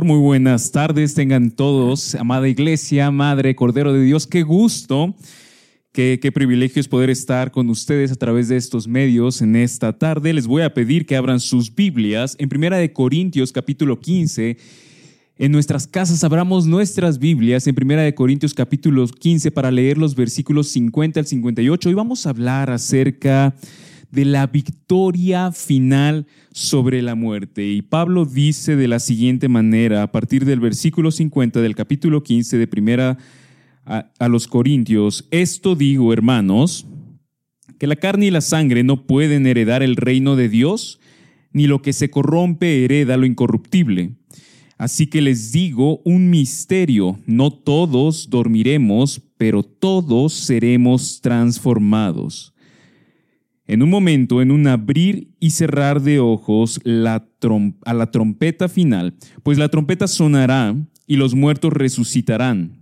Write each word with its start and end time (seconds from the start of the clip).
Muy 0.00 0.20
buenas 0.20 0.70
tardes, 0.70 1.14
tengan 1.14 1.50
todos, 1.50 2.14
amada 2.14 2.48
iglesia, 2.48 3.10
Madre, 3.10 3.56
Cordero 3.56 3.92
de 3.92 4.04
Dios, 4.04 4.28
qué 4.28 4.44
gusto, 4.44 5.16
qué, 5.90 6.20
qué 6.22 6.30
privilegio 6.30 6.78
es 6.78 6.86
poder 6.86 7.10
estar 7.10 7.50
con 7.50 7.68
ustedes 7.68 8.12
a 8.12 8.14
través 8.14 8.46
de 8.46 8.56
estos 8.56 8.86
medios 8.86 9.42
en 9.42 9.56
esta 9.56 9.98
tarde. 9.98 10.32
Les 10.32 10.46
voy 10.46 10.62
a 10.62 10.72
pedir 10.72 11.04
que 11.04 11.16
abran 11.16 11.40
sus 11.40 11.74
Biblias 11.74 12.36
en 12.38 12.48
Primera 12.48 12.76
de 12.76 12.92
Corintios 12.92 13.50
capítulo 13.50 13.98
15. 13.98 14.56
En 15.36 15.50
nuestras 15.50 15.88
casas 15.88 16.22
abramos 16.22 16.64
nuestras 16.64 17.18
Biblias 17.18 17.66
en 17.66 17.74
Primera 17.74 18.02
de 18.02 18.14
Corintios 18.14 18.54
capítulo 18.54 19.04
15 19.08 19.50
para 19.50 19.72
leer 19.72 19.98
los 19.98 20.14
versículos 20.14 20.68
50 20.68 21.18
al 21.18 21.26
58. 21.26 21.88
Hoy 21.88 21.94
vamos 21.96 22.24
a 22.24 22.30
hablar 22.30 22.70
acerca 22.70 23.52
la 24.10 24.46
victoria 24.46 25.52
final 25.52 26.26
sobre 26.52 27.02
la 27.02 27.14
muerte. 27.14 27.66
Y 27.66 27.82
Pablo 27.82 28.24
dice 28.24 28.76
de 28.76 28.88
la 28.88 29.00
siguiente 29.00 29.48
manera, 29.48 30.02
a 30.02 30.12
partir 30.12 30.44
del 30.44 30.60
versículo 30.60 31.10
50 31.10 31.60
del 31.60 31.74
capítulo 31.74 32.22
15 32.22 32.58
de 32.58 32.66
primera 32.66 33.18
a, 33.84 34.10
a 34.18 34.28
los 34.28 34.48
Corintios, 34.48 35.26
esto 35.30 35.74
digo, 35.74 36.12
hermanos, 36.12 36.86
que 37.78 37.86
la 37.86 37.96
carne 37.96 38.26
y 38.26 38.30
la 38.30 38.40
sangre 38.40 38.82
no 38.82 39.06
pueden 39.06 39.46
heredar 39.46 39.82
el 39.82 39.96
reino 39.96 40.36
de 40.36 40.48
Dios, 40.48 41.00
ni 41.52 41.66
lo 41.66 41.82
que 41.82 41.92
se 41.92 42.10
corrompe 42.10 42.84
hereda 42.84 43.16
lo 43.16 43.26
incorruptible. 43.26 44.16
Así 44.78 45.06
que 45.06 45.20
les 45.20 45.52
digo 45.52 46.00
un 46.04 46.30
misterio, 46.30 47.18
no 47.26 47.50
todos 47.50 48.30
dormiremos, 48.30 49.20
pero 49.36 49.62
todos 49.62 50.32
seremos 50.32 51.20
transformados 51.20 52.54
en 53.68 53.82
un 53.82 53.90
momento, 53.90 54.42
en 54.42 54.50
un 54.50 54.66
abrir 54.66 55.28
y 55.38 55.50
cerrar 55.50 56.02
de 56.02 56.18
ojos 56.18 56.80
la 56.82 57.28
a 57.84 57.94
la 57.94 58.10
trompeta 58.10 58.68
final, 58.68 59.14
pues 59.44 59.58
la 59.58 59.68
trompeta 59.68 60.08
sonará 60.08 60.74
y 61.06 61.16
los 61.16 61.34
muertos 61.36 61.72
resucitarán 61.72 62.78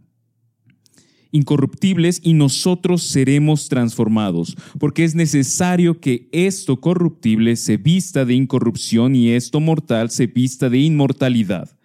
incorruptibles 1.32 2.20
y 2.22 2.32
nosotros 2.32 3.02
seremos 3.02 3.68
transformados, 3.68 4.56
porque 4.78 5.04
es 5.04 5.14
necesario 5.14 6.00
que 6.00 6.28
esto 6.32 6.80
corruptible 6.80 7.56
se 7.56 7.76
vista 7.76 8.24
de 8.24 8.34
incorrupción 8.34 9.14
y 9.14 9.30
esto 9.30 9.60
mortal 9.60 10.10
se 10.10 10.26
vista 10.26 10.70
de 10.70 10.78
inmortalidad. 10.78 11.75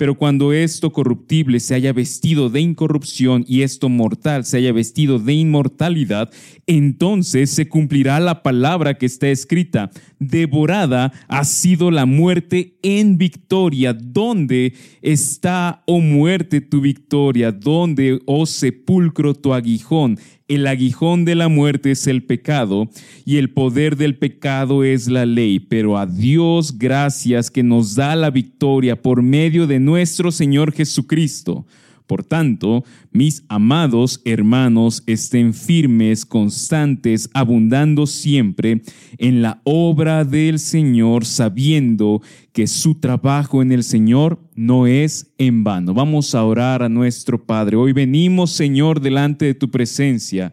Pero 0.00 0.14
cuando 0.14 0.54
esto 0.54 0.94
corruptible 0.94 1.60
se 1.60 1.74
haya 1.74 1.92
vestido 1.92 2.48
de 2.48 2.62
incorrupción 2.62 3.44
y 3.46 3.60
esto 3.60 3.90
mortal 3.90 4.46
se 4.46 4.56
haya 4.56 4.72
vestido 4.72 5.18
de 5.18 5.34
inmortalidad, 5.34 6.30
entonces 6.66 7.50
se 7.50 7.68
cumplirá 7.68 8.18
la 8.18 8.42
palabra 8.42 8.94
que 8.94 9.04
está 9.04 9.28
escrita. 9.28 9.90
Devorada 10.18 11.12
ha 11.28 11.44
sido 11.44 11.90
la 11.90 12.06
muerte 12.06 12.78
en 12.82 13.18
victoria. 13.18 13.92
¿Dónde 13.92 14.72
está, 15.02 15.82
oh 15.84 16.00
muerte, 16.00 16.62
tu 16.62 16.80
victoria? 16.80 17.52
¿Dónde, 17.52 18.20
oh 18.24 18.46
sepulcro, 18.46 19.34
tu 19.34 19.52
aguijón? 19.52 20.18
El 20.50 20.66
aguijón 20.66 21.24
de 21.24 21.36
la 21.36 21.46
muerte 21.46 21.92
es 21.92 22.08
el 22.08 22.24
pecado 22.24 22.90
y 23.24 23.36
el 23.36 23.50
poder 23.50 23.96
del 23.96 24.16
pecado 24.16 24.82
es 24.82 25.06
la 25.06 25.24
ley, 25.24 25.60
pero 25.60 25.96
a 25.96 26.06
Dios 26.06 26.76
gracias 26.76 27.52
que 27.52 27.62
nos 27.62 27.94
da 27.94 28.16
la 28.16 28.30
victoria 28.30 29.00
por 29.00 29.22
medio 29.22 29.68
de 29.68 29.78
nuestro 29.78 30.32
Señor 30.32 30.72
Jesucristo. 30.72 31.66
Por 32.10 32.24
tanto, 32.24 32.82
mis 33.12 33.44
amados 33.48 34.20
hermanos, 34.24 35.04
estén 35.06 35.54
firmes, 35.54 36.26
constantes, 36.26 37.30
abundando 37.34 38.04
siempre 38.08 38.82
en 39.16 39.42
la 39.42 39.60
obra 39.62 40.24
del 40.24 40.58
Señor, 40.58 41.24
sabiendo 41.24 42.20
que 42.52 42.66
su 42.66 42.96
trabajo 42.96 43.62
en 43.62 43.70
el 43.70 43.84
Señor 43.84 44.40
no 44.56 44.88
es 44.88 45.32
en 45.38 45.62
vano. 45.62 45.94
Vamos 45.94 46.34
a 46.34 46.42
orar 46.42 46.82
a 46.82 46.88
nuestro 46.88 47.46
Padre. 47.46 47.76
Hoy 47.76 47.92
venimos, 47.92 48.50
Señor, 48.50 49.00
delante 49.00 49.44
de 49.44 49.54
tu 49.54 49.70
presencia. 49.70 50.52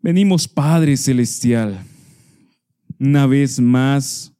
Venimos, 0.00 0.46
Padre 0.46 0.96
Celestial, 0.96 1.76
una 3.00 3.26
vez 3.26 3.58
más 3.58 4.32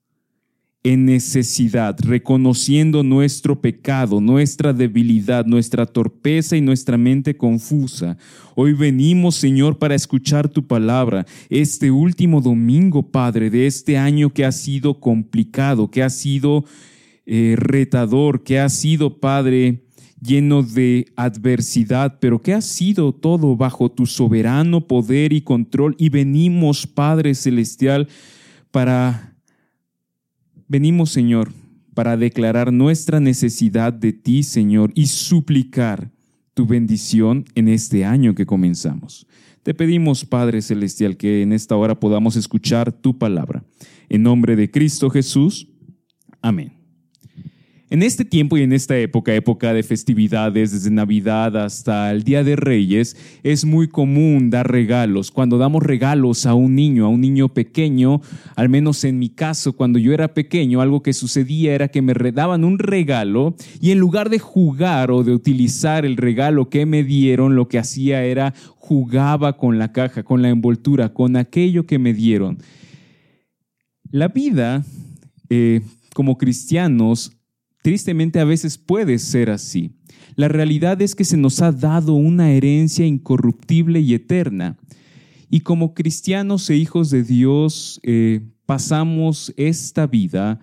en 0.92 1.04
necesidad, 1.04 1.96
reconociendo 2.00 3.02
nuestro 3.02 3.60
pecado, 3.60 4.22
nuestra 4.22 4.72
debilidad, 4.72 5.44
nuestra 5.44 5.84
torpeza 5.84 6.56
y 6.56 6.62
nuestra 6.62 6.96
mente 6.96 7.36
confusa. 7.36 8.16
Hoy 8.54 8.72
venimos, 8.72 9.34
Señor, 9.34 9.78
para 9.78 9.94
escuchar 9.94 10.48
tu 10.48 10.66
palabra. 10.66 11.26
Este 11.50 11.90
último 11.90 12.40
domingo, 12.40 13.02
Padre, 13.02 13.50
de 13.50 13.66
este 13.66 13.98
año 13.98 14.30
que 14.30 14.46
ha 14.46 14.52
sido 14.52 14.98
complicado, 14.98 15.90
que 15.90 16.02
ha 16.02 16.08
sido 16.08 16.64
eh, 17.26 17.54
retador, 17.58 18.42
que 18.42 18.58
ha 18.58 18.70
sido, 18.70 19.20
Padre, 19.20 19.84
lleno 20.22 20.62
de 20.62 21.04
adversidad, 21.16 22.18
pero 22.18 22.40
que 22.40 22.54
ha 22.54 22.62
sido 22.62 23.12
todo 23.12 23.56
bajo 23.56 23.90
tu 23.90 24.06
soberano 24.06 24.86
poder 24.86 25.34
y 25.34 25.42
control. 25.42 25.94
Y 25.98 26.08
venimos, 26.08 26.86
Padre 26.86 27.34
Celestial, 27.34 28.08
para 28.70 29.37
Venimos, 30.68 31.10
Señor, 31.10 31.50
para 31.94 32.16
declarar 32.16 32.72
nuestra 32.72 33.20
necesidad 33.20 33.92
de 33.92 34.12
ti, 34.12 34.42
Señor, 34.42 34.92
y 34.94 35.06
suplicar 35.06 36.10
tu 36.52 36.66
bendición 36.66 37.46
en 37.54 37.68
este 37.68 38.04
año 38.04 38.34
que 38.34 38.46
comenzamos. 38.46 39.26
Te 39.62 39.74
pedimos, 39.74 40.24
Padre 40.24 40.60
Celestial, 40.60 41.16
que 41.16 41.42
en 41.42 41.52
esta 41.52 41.74
hora 41.74 41.98
podamos 41.98 42.36
escuchar 42.36 42.92
tu 42.92 43.18
palabra. 43.18 43.64
En 44.08 44.22
nombre 44.22 44.56
de 44.56 44.70
Cristo 44.70 45.10
Jesús. 45.10 45.68
Amén. 46.42 46.77
En 47.90 48.02
este 48.02 48.26
tiempo 48.26 48.58
y 48.58 48.62
en 48.62 48.74
esta 48.74 48.98
época, 48.98 49.34
época 49.34 49.72
de 49.72 49.82
festividades, 49.82 50.72
desde 50.72 50.90
Navidad 50.90 51.56
hasta 51.56 52.10
el 52.10 52.22
Día 52.22 52.44
de 52.44 52.54
Reyes, 52.54 53.16
es 53.42 53.64
muy 53.64 53.88
común 53.88 54.50
dar 54.50 54.70
regalos. 54.70 55.30
Cuando 55.30 55.56
damos 55.56 55.82
regalos 55.82 56.44
a 56.44 56.52
un 56.52 56.74
niño, 56.74 57.06
a 57.06 57.08
un 57.08 57.22
niño 57.22 57.48
pequeño, 57.48 58.20
al 58.56 58.68
menos 58.68 59.04
en 59.04 59.18
mi 59.18 59.30
caso, 59.30 59.72
cuando 59.72 59.98
yo 59.98 60.12
era 60.12 60.34
pequeño, 60.34 60.82
algo 60.82 61.02
que 61.02 61.14
sucedía 61.14 61.74
era 61.74 61.88
que 61.88 62.02
me 62.02 62.12
daban 62.12 62.62
un 62.62 62.78
regalo 62.78 63.56
y 63.80 63.90
en 63.90 64.00
lugar 64.00 64.28
de 64.28 64.38
jugar 64.38 65.10
o 65.10 65.24
de 65.24 65.32
utilizar 65.32 66.04
el 66.04 66.18
regalo 66.18 66.68
que 66.68 66.84
me 66.84 67.02
dieron, 67.02 67.56
lo 67.56 67.68
que 67.68 67.78
hacía 67.78 68.22
era 68.22 68.52
jugaba 68.76 69.56
con 69.56 69.78
la 69.78 69.92
caja, 69.92 70.24
con 70.24 70.42
la 70.42 70.50
envoltura, 70.50 71.14
con 71.14 71.36
aquello 71.36 71.86
que 71.86 71.98
me 71.98 72.12
dieron. 72.12 72.58
La 74.10 74.28
vida, 74.28 74.84
eh, 75.48 75.80
como 76.12 76.36
cristianos, 76.36 77.37
Tristemente 77.82 78.40
a 78.40 78.44
veces 78.44 78.78
puede 78.78 79.18
ser 79.18 79.50
así. 79.50 79.92
La 80.34 80.48
realidad 80.48 81.00
es 81.02 81.14
que 81.14 81.24
se 81.24 81.36
nos 81.36 81.62
ha 81.62 81.72
dado 81.72 82.14
una 82.14 82.50
herencia 82.50 83.06
incorruptible 83.06 84.00
y 84.00 84.14
eterna. 84.14 84.76
Y 85.50 85.60
como 85.60 85.94
cristianos 85.94 86.68
e 86.70 86.76
hijos 86.76 87.10
de 87.10 87.22
Dios 87.22 88.00
eh, 88.02 88.40
pasamos 88.66 89.52
esta 89.56 90.06
vida 90.06 90.60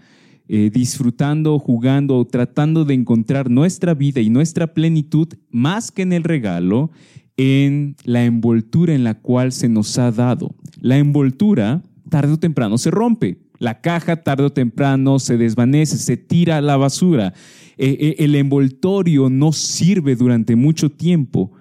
eh, 0.47 0.69
disfrutando, 0.71 1.57
jugando, 1.57 2.23
tratando 2.25 2.85
de 2.85 2.93
encontrar 2.93 3.49
nuestra 3.49 3.95
vida 3.95 4.21
y 4.21 4.29
nuestra 4.29 4.75
plenitud 4.75 5.27
más 5.49 5.91
que 5.91 6.03
en 6.03 6.13
el 6.13 6.23
regalo, 6.23 6.91
en 7.35 7.95
la 8.03 8.25
envoltura 8.25 8.93
en 8.93 9.03
la 9.03 9.15
cual 9.15 9.51
se 9.51 9.69
nos 9.69 9.97
ha 9.97 10.11
dado. 10.11 10.53
La 10.79 10.99
envoltura 10.99 11.81
tarde 12.09 12.33
o 12.33 12.37
temprano 12.37 12.77
se 12.77 12.91
rompe. 12.91 13.39
La 13.59 13.81
caja 13.81 14.17
tarde 14.17 14.43
o 14.43 14.49
temprano 14.51 15.19
se 15.19 15.37
desvanece, 15.37 15.97
se 15.97 16.17
tira 16.17 16.57
a 16.57 16.61
la 16.61 16.77
basura. 16.77 17.33
Eh, 17.77 17.97
eh, 17.99 18.15
el 18.19 18.35
envoltorio 18.35 19.29
no 19.29 19.51
sirve 19.53 20.15
durante 20.15 20.55
mucho 20.55 20.89
tiempo. 20.89 21.51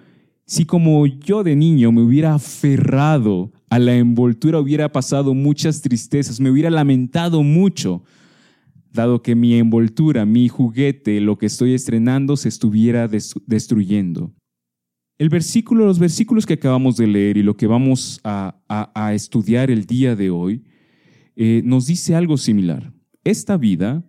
Si 0.47 0.65
como 0.65 1.07
yo 1.07 1.43
de 1.43 1.57
niño 1.57 1.93
me 1.93 2.03
hubiera 2.03 2.35
aferrado 2.35 3.53
a 3.71 3.79
la 3.79 3.97
envoltura, 3.97 4.61
hubiera 4.61 4.93
pasado 4.93 5.35
muchas 5.35 5.81
tristezas, 5.81 6.41
me 6.41 6.51
hubiera 6.51 6.71
lamentado 6.71 7.43
mucho, 7.43 8.03
dado 8.93 9.23
que 9.23 9.35
mi 9.35 9.55
envoltura, 9.55 10.27
mi 10.27 10.49
juguete, 10.49 11.21
lo 11.21 11.39
que 11.39 11.47
estoy 11.47 11.75
estrenando, 11.75 12.37
se 12.37 12.49
estuviera 12.49 13.09
destruyendo. 13.09 14.35
El 15.17 15.29
versículo, 15.29 15.87
los 15.87 15.99
versículos 15.99 16.45
que 16.45 16.55
acabamos 16.55 16.97
de 16.97 17.07
leer 17.07 17.37
y 17.37 17.43
lo 17.43 17.57
que 17.57 17.67
vamos 17.67 18.21
a 18.25 19.13
estudiar 19.15 19.71
el 19.71 19.87
día 19.87 20.15
de 20.15 20.31
hoy, 20.31 20.65
eh, 21.37 21.63
nos 21.65 21.87
dice 21.87 22.15
algo 22.15 22.37
similar. 22.37 22.93
Esta 23.25 23.57
vida 23.57 24.05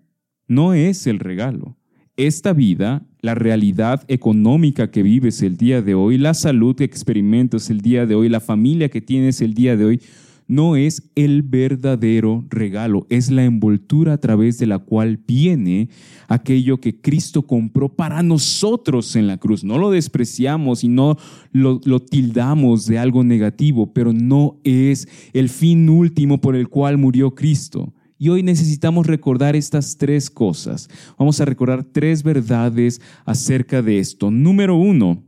no 0.48 0.74
es 0.74 1.08
el 1.08 1.20
regalo. 1.20 1.78
Esta 2.18 2.54
vida, 2.54 3.06
la 3.20 3.36
realidad 3.36 4.04
económica 4.08 4.90
que 4.90 5.04
vives 5.04 5.42
el 5.42 5.58
día 5.58 5.82
de 5.82 5.96
hoy, 5.96 6.18
la 6.18 6.34
salud 6.34 6.76
que 6.76 6.86
experimentas 6.86 7.70
el 7.70 7.82
día 7.82 8.06
de 8.06 8.16
hoy, 8.16 8.30
la 8.30 8.40
familia 8.40 8.90
que 8.90 9.02
tienes 9.02 9.42
el 9.42 9.54
día 9.54 9.76
de 9.76 9.86
hoy, 9.86 10.02
no 10.48 10.76
es 10.76 11.10
el 11.16 11.42
verdadero 11.42 12.46
regalo, 12.50 13.08
es 13.10 13.32
la 13.32 13.44
envoltura 13.44 14.14
a 14.14 14.18
través 14.20 14.60
de 14.60 14.68
la 14.68 14.80
cual 14.80 15.20
viene 15.26 15.90
aquello 16.28 16.80
que 16.80 17.02
Cristo 17.02 17.42
compró 17.44 17.90
para 17.90 18.22
nosotros 18.22 19.16
en 19.16 19.28
la 19.28 19.38
cruz. 19.38 19.64
No 19.64 19.78
lo 19.78 19.90
despreciamos 19.90 20.84
y 20.84 20.88
no 20.88 21.18
lo, 21.52 21.80
tildamos 22.00 22.86
de 22.86 23.00
algo 23.00 23.24
negativo, 23.24 23.92
pero 23.94 24.14
no 24.14 24.60
es 24.64 25.08
el 25.34 25.50
fin 25.50 25.90
último 25.90 26.40
por 26.40 26.56
el 26.56 26.70
cual 26.70 26.98
murió 26.98 27.34
Cristo. 27.34 27.94
Y 28.18 28.30
hoy 28.30 28.44
necesitamos 28.44 29.08
recordar 29.08 29.56
estas 29.56 29.98
tres 29.98 30.30
cosas. 30.30 30.90
Vamos 31.18 31.42
a 31.42 31.46
recordar 31.46 31.84
tres 31.84 32.24
verdades 32.24 33.02
acerca 33.26 33.82
de 33.82 34.00
esto. 34.00 34.32
Número 34.32 34.76
uno, 34.78 35.24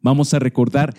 vamos 0.00 0.32
a 0.32 0.38
recordar 0.38 0.94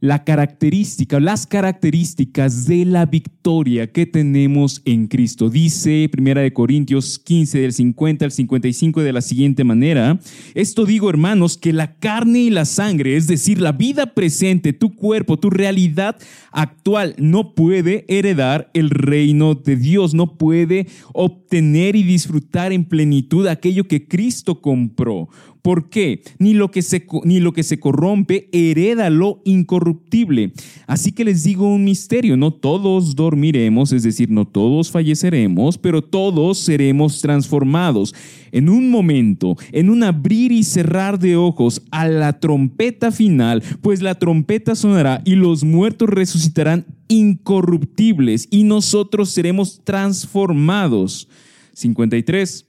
la 0.00 0.24
característica, 0.24 1.18
las 1.20 1.46
características 1.46 2.66
de 2.66 2.84
la 2.84 3.06
victoria 3.06 3.90
que 3.90 4.04
tenemos 4.04 4.82
en 4.84 5.06
Cristo. 5.06 5.48
Dice 5.48 6.08
Primera 6.12 6.42
de 6.42 6.52
Corintios 6.52 7.18
15 7.18 7.60
del 7.60 7.72
50 7.72 8.26
al 8.26 8.30
55 8.30 9.02
de 9.02 9.12
la 9.12 9.22
siguiente 9.22 9.64
manera: 9.64 10.20
Esto 10.54 10.84
digo, 10.84 11.08
hermanos, 11.08 11.56
que 11.56 11.72
la 11.72 11.94
carne 11.94 12.40
y 12.40 12.50
la 12.50 12.66
sangre, 12.66 13.16
es 13.16 13.26
decir, 13.26 13.58
la 13.58 13.72
vida 13.72 14.12
presente, 14.12 14.74
tu 14.74 14.94
cuerpo, 14.94 15.38
tu 15.38 15.48
realidad 15.48 16.16
actual 16.52 17.14
no 17.18 17.54
puede 17.54 18.04
heredar 18.08 18.70
el 18.74 18.90
reino 18.90 19.54
de 19.54 19.76
Dios, 19.76 20.12
no 20.12 20.36
puede 20.36 20.88
obtener 21.14 21.96
y 21.96 22.02
disfrutar 22.02 22.72
en 22.72 22.84
plenitud 22.84 23.46
aquello 23.46 23.84
que 23.84 24.06
Cristo 24.06 24.60
compró. 24.60 25.30
¿Por 25.66 25.88
qué? 25.88 26.22
Ni 26.38 26.54
lo 26.54 26.70
que 26.70 26.80
se, 26.80 27.04
ni 27.24 27.40
lo 27.40 27.52
que 27.52 27.64
se 27.64 27.80
corrompe 27.80 28.48
hereda 28.52 29.10
lo 29.10 29.42
incorruptible. 29.44 30.52
Así 30.86 31.10
que 31.10 31.24
les 31.24 31.42
digo 31.42 31.66
un 31.66 31.82
misterio, 31.82 32.36
no 32.36 32.52
todos 32.52 33.16
dormiremos, 33.16 33.90
es 33.90 34.04
decir, 34.04 34.30
no 34.30 34.44
todos 34.46 34.92
falleceremos, 34.92 35.76
pero 35.76 36.02
todos 36.02 36.58
seremos 36.58 37.20
transformados 37.20 38.14
en 38.52 38.68
un 38.68 38.92
momento, 38.92 39.56
en 39.72 39.90
un 39.90 40.04
abrir 40.04 40.52
y 40.52 40.62
cerrar 40.62 41.18
de 41.18 41.34
ojos 41.34 41.82
a 41.90 42.06
la 42.06 42.38
trompeta 42.38 43.10
final, 43.10 43.60
pues 43.82 44.02
la 44.02 44.14
trompeta 44.14 44.76
sonará 44.76 45.20
y 45.24 45.34
los 45.34 45.64
muertos 45.64 46.08
resucitarán 46.10 46.86
incorruptibles 47.08 48.46
y 48.52 48.62
nosotros 48.62 49.30
seremos 49.30 49.80
transformados. 49.82 51.26
53 51.72 52.66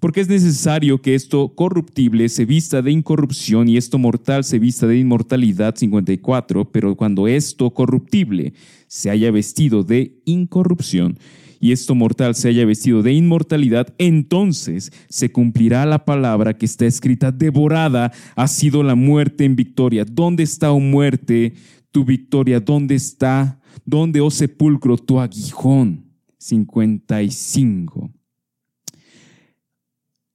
porque 0.00 0.22
es 0.22 0.28
necesario 0.28 1.02
que 1.02 1.14
esto 1.14 1.54
corruptible 1.54 2.28
se 2.30 2.46
vista 2.46 2.80
de 2.80 2.90
incorrupción 2.90 3.68
y 3.68 3.76
esto 3.76 3.98
mortal 3.98 4.44
se 4.44 4.58
vista 4.58 4.86
de 4.86 4.98
inmortalidad 4.98 5.76
54, 5.76 6.72
pero 6.72 6.96
cuando 6.96 7.28
esto 7.28 7.70
corruptible 7.70 8.54
se 8.88 9.10
haya 9.10 9.30
vestido 9.30 9.84
de 9.84 10.20
incorrupción 10.24 11.18
y 11.60 11.72
esto 11.72 11.94
mortal 11.94 12.34
se 12.34 12.48
haya 12.48 12.64
vestido 12.64 13.02
de 13.02 13.12
inmortalidad, 13.12 13.94
entonces 13.98 14.90
se 15.10 15.30
cumplirá 15.30 15.84
la 15.84 16.06
palabra 16.06 16.56
que 16.56 16.64
está 16.64 16.86
escrita, 16.86 17.30
devorada 17.30 18.10
ha 18.34 18.48
sido 18.48 18.82
la 18.82 18.94
muerte 18.94 19.44
en 19.44 19.54
victoria. 19.54 20.06
¿Dónde 20.06 20.42
está, 20.42 20.72
oh 20.72 20.80
muerte, 20.80 21.52
tu 21.92 22.06
victoria? 22.06 22.60
¿Dónde 22.60 22.94
está, 22.94 23.60
dónde, 23.84 24.22
oh 24.22 24.30
sepulcro, 24.30 24.96
tu 24.96 25.20
aguijón? 25.20 26.06
55. 26.38 28.10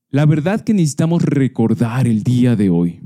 La 0.10 0.25
verdad 0.25 0.62
que 0.62 0.74
necesitamos 0.74 1.24
recordar 1.24 2.07
el 2.07 2.24
día 2.24 2.56
de 2.56 2.69
hoy 2.69 3.02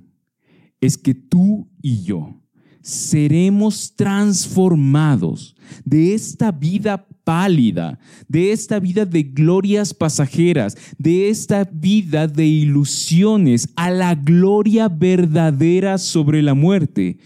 es 0.81 0.98
que 0.98 1.13
tú 1.13 1.68
y 1.81 2.04
yo 2.04 2.36
seremos 2.81 3.96
transformados 3.96 5.56
de 5.86 6.13
esta 6.13 6.51
vida 6.51 7.06
pálida, 7.24 8.00
de 8.28 8.51
esta 8.51 8.80
vida 8.80 9.06
de 9.06 9.24
glorias 9.24 9.94
pasajeras, 9.94 10.78
de 10.98 11.30
esta 11.30 11.69
vida 11.72 12.28
de 12.28 12.46
ilusiones 12.46 13.69
a 13.75 13.92
la 13.92 14.16
gloria 14.16 14.88
verdadera 14.88 15.98
sobre 15.98 16.42
la 16.42 16.54
muerte 16.54 17.19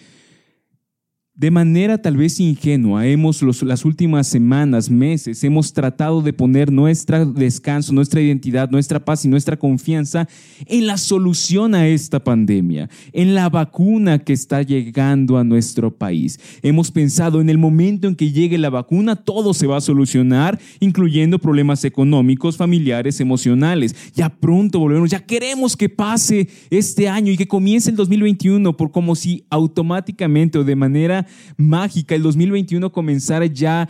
de 1.36 1.50
manera 1.50 1.98
tal 1.98 2.16
vez 2.16 2.40
ingenua, 2.40 3.08
hemos 3.08 3.42
las 3.64 3.86
últimas 3.86 4.28
semanas, 4.28 4.92
meses, 4.92 5.44
hemos 5.44 5.74
tratado 5.74 6.22
de 6.22 6.32
poner 6.32 6.72
nuestro 6.72 7.26
descanso, 7.26 7.92
nuestra 7.92 8.22
identidad, 8.22 8.70
nuestra 8.70 9.04
paz 9.04 9.26
y 9.26 9.30
nuestra 9.30 9.58
confianza 9.58 10.28
en 10.68 10.86
la 10.86 10.98
solución 10.98 11.74
a 11.74 11.88
esta 11.88 12.24
pandemia, 12.24 12.88
en 13.14 13.34
la 13.34 13.50
vacuna 13.50 14.20
que 14.20 14.32
está 14.32 14.62
llegando 14.62 15.40
a 15.40 15.44
nuestro 15.44 15.90
país. 15.90 16.40
Hemos 16.62 16.92
pensado 16.92 17.42
en 17.42 17.50
el 17.50 17.58
momento 17.58 18.08
en 18.08 18.16
que 18.16 18.32
llegue 18.32 18.60
la 18.60 18.70
vacuna, 18.70 19.16
todo 19.16 19.56
se 19.56 19.66
va 19.66 19.78
a 19.78 19.82
solucionar, 19.82 20.60
incluyendo 20.80 21.40
problemas 21.40 21.84
económicos, 21.84 22.58
familiares, 22.58 23.20
emocionales. 23.20 23.96
Ya 24.14 24.30
pronto 24.30 24.78
volvemos, 24.78 25.10
ya 25.10 25.26
queremos 25.26 25.76
que 25.76 25.90
pase 25.90 26.48
este 26.70 27.10
año 27.10 27.32
y 27.32 27.38
que 27.38 27.48
comience 27.48 27.90
el 27.90 27.96
2021 27.96 28.78
por 28.78 28.92
como 28.92 29.16
si 29.16 29.46
automáticamente 29.50 30.60
o 30.60 30.64
de 30.64 30.76
manera 30.76 31.23
mágica, 31.58 32.16
el 32.16 32.24
2021 32.24 32.92
comenzara 32.92 33.46
ya 33.46 33.88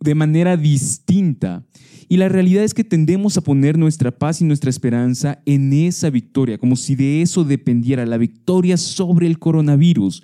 de 0.00 0.14
manera 0.14 0.56
distinta. 0.56 1.64
Y 2.08 2.16
la 2.16 2.28
realidad 2.28 2.64
es 2.64 2.74
que 2.74 2.82
tendemos 2.82 3.36
a 3.36 3.40
poner 3.40 3.78
nuestra 3.78 4.10
paz 4.10 4.40
y 4.40 4.44
nuestra 4.44 4.68
esperanza 4.68 5.40
en 5.46 5.72
esa 5.72 6.10
victoria, 6.10 6.58
como 6.58 6.74
si 6.74 6.96
de 6.96 7.22
eso 7.22 7.44
dependiera 7.44 8.04
la 8.04 8.18
victoria 8.18 8.76
sobre 8.76 9.28
el 9.28 9.38
coronavirus. 9.38 10.22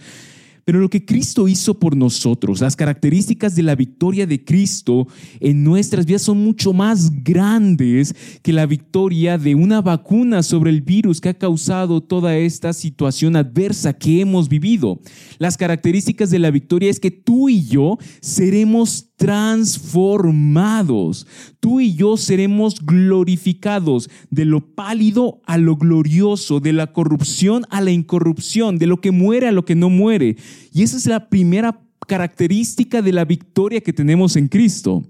Pero 0.66 0.80
lo 0.80 0.90
que 0.90 1.04
Cristo 1.04 1.46
hizo 1.46 1.78
por 1.78 1.96
nosotros, 1.96 2.60
las 2.60 2.74
características 2.74 3.54
de 3.54 3.62
la 3.62 3.76
victoria 3.76 4.26
de 4.26 4.44
Cristo 4.44 5.06
en 5.38 5.62
nuestras 5.62 6.06
vidas 6.06 6.22
son 6.22 6.38
mucho 6.38 6.72
más 6.72 7.22
grandes 7.22 8.16
que 8.42 8.52
la 8.52 8.66
victoria 8.66 9.38
de 9.38 9.54
una 9.54 9.80
vacuna 9.80 10.42
sobre 10.42 10.70
el 10.70 10.80
virus 10.80 11.20
que 11.20 11.28
ha 11.28 11.34
causado 11.34 12.02
toda 12.02 12.36
esta 12.36 12.72
situación 12.72 13.36
adversa 13.36 13.92
que 13.92 14.20
hemos 14.20 14.48
vivido. 14.48 14.98
Las 15.38 15.56
características 15.56 16.30
de 16.30 16.40
la 16.40 16.50
victoria 16.50 16.90
es 16.90 16.98
que 16.98 17.12
tú 17.12 17.48
y 17.48 17.64
yo 17.64 17.96
seremos 18.20 19.10
transformados. 19.16 21.26
Tú 21.58 21.80
y 21.80 21.94
yo 21.94 22.16
seremos 22.16 22.84
glorificados 22.84 24.08
de 24.30 24.44
lo 24.44 24.74
pálido 24.74 25.40
a 25.46 25.58
lo 25.58 25.76
glorioso, 25.76 26.60
de 26.60 26.72
la 26.72 26.92
corrupción 26.92 27.64
a 27.70 27.80
la 27.80 27.90
incorrupción, 27.90 28.78
de 28.78 28.86
lo 28.86 29.00
que 29.00 29.10
muere 29.10 29.48
a 29.48 29.52
lo 29.52 29.64
que 29.64 29.74
no 29.74 29.90
muere. 29.90 30.36
Y 30.72 30.82
esa 30.82 30.96
es 30.96 31.06
la 31.06 31.28
primera 31.28 31.80
característica 32.06 33.02
de 33.02 33.12
la 33.12 33.24
victoria 33.24 33.80
que 33.80 33.92
tenemos 33.92 34.36
en 34.36 34.48
Cristo. 34.48 35.02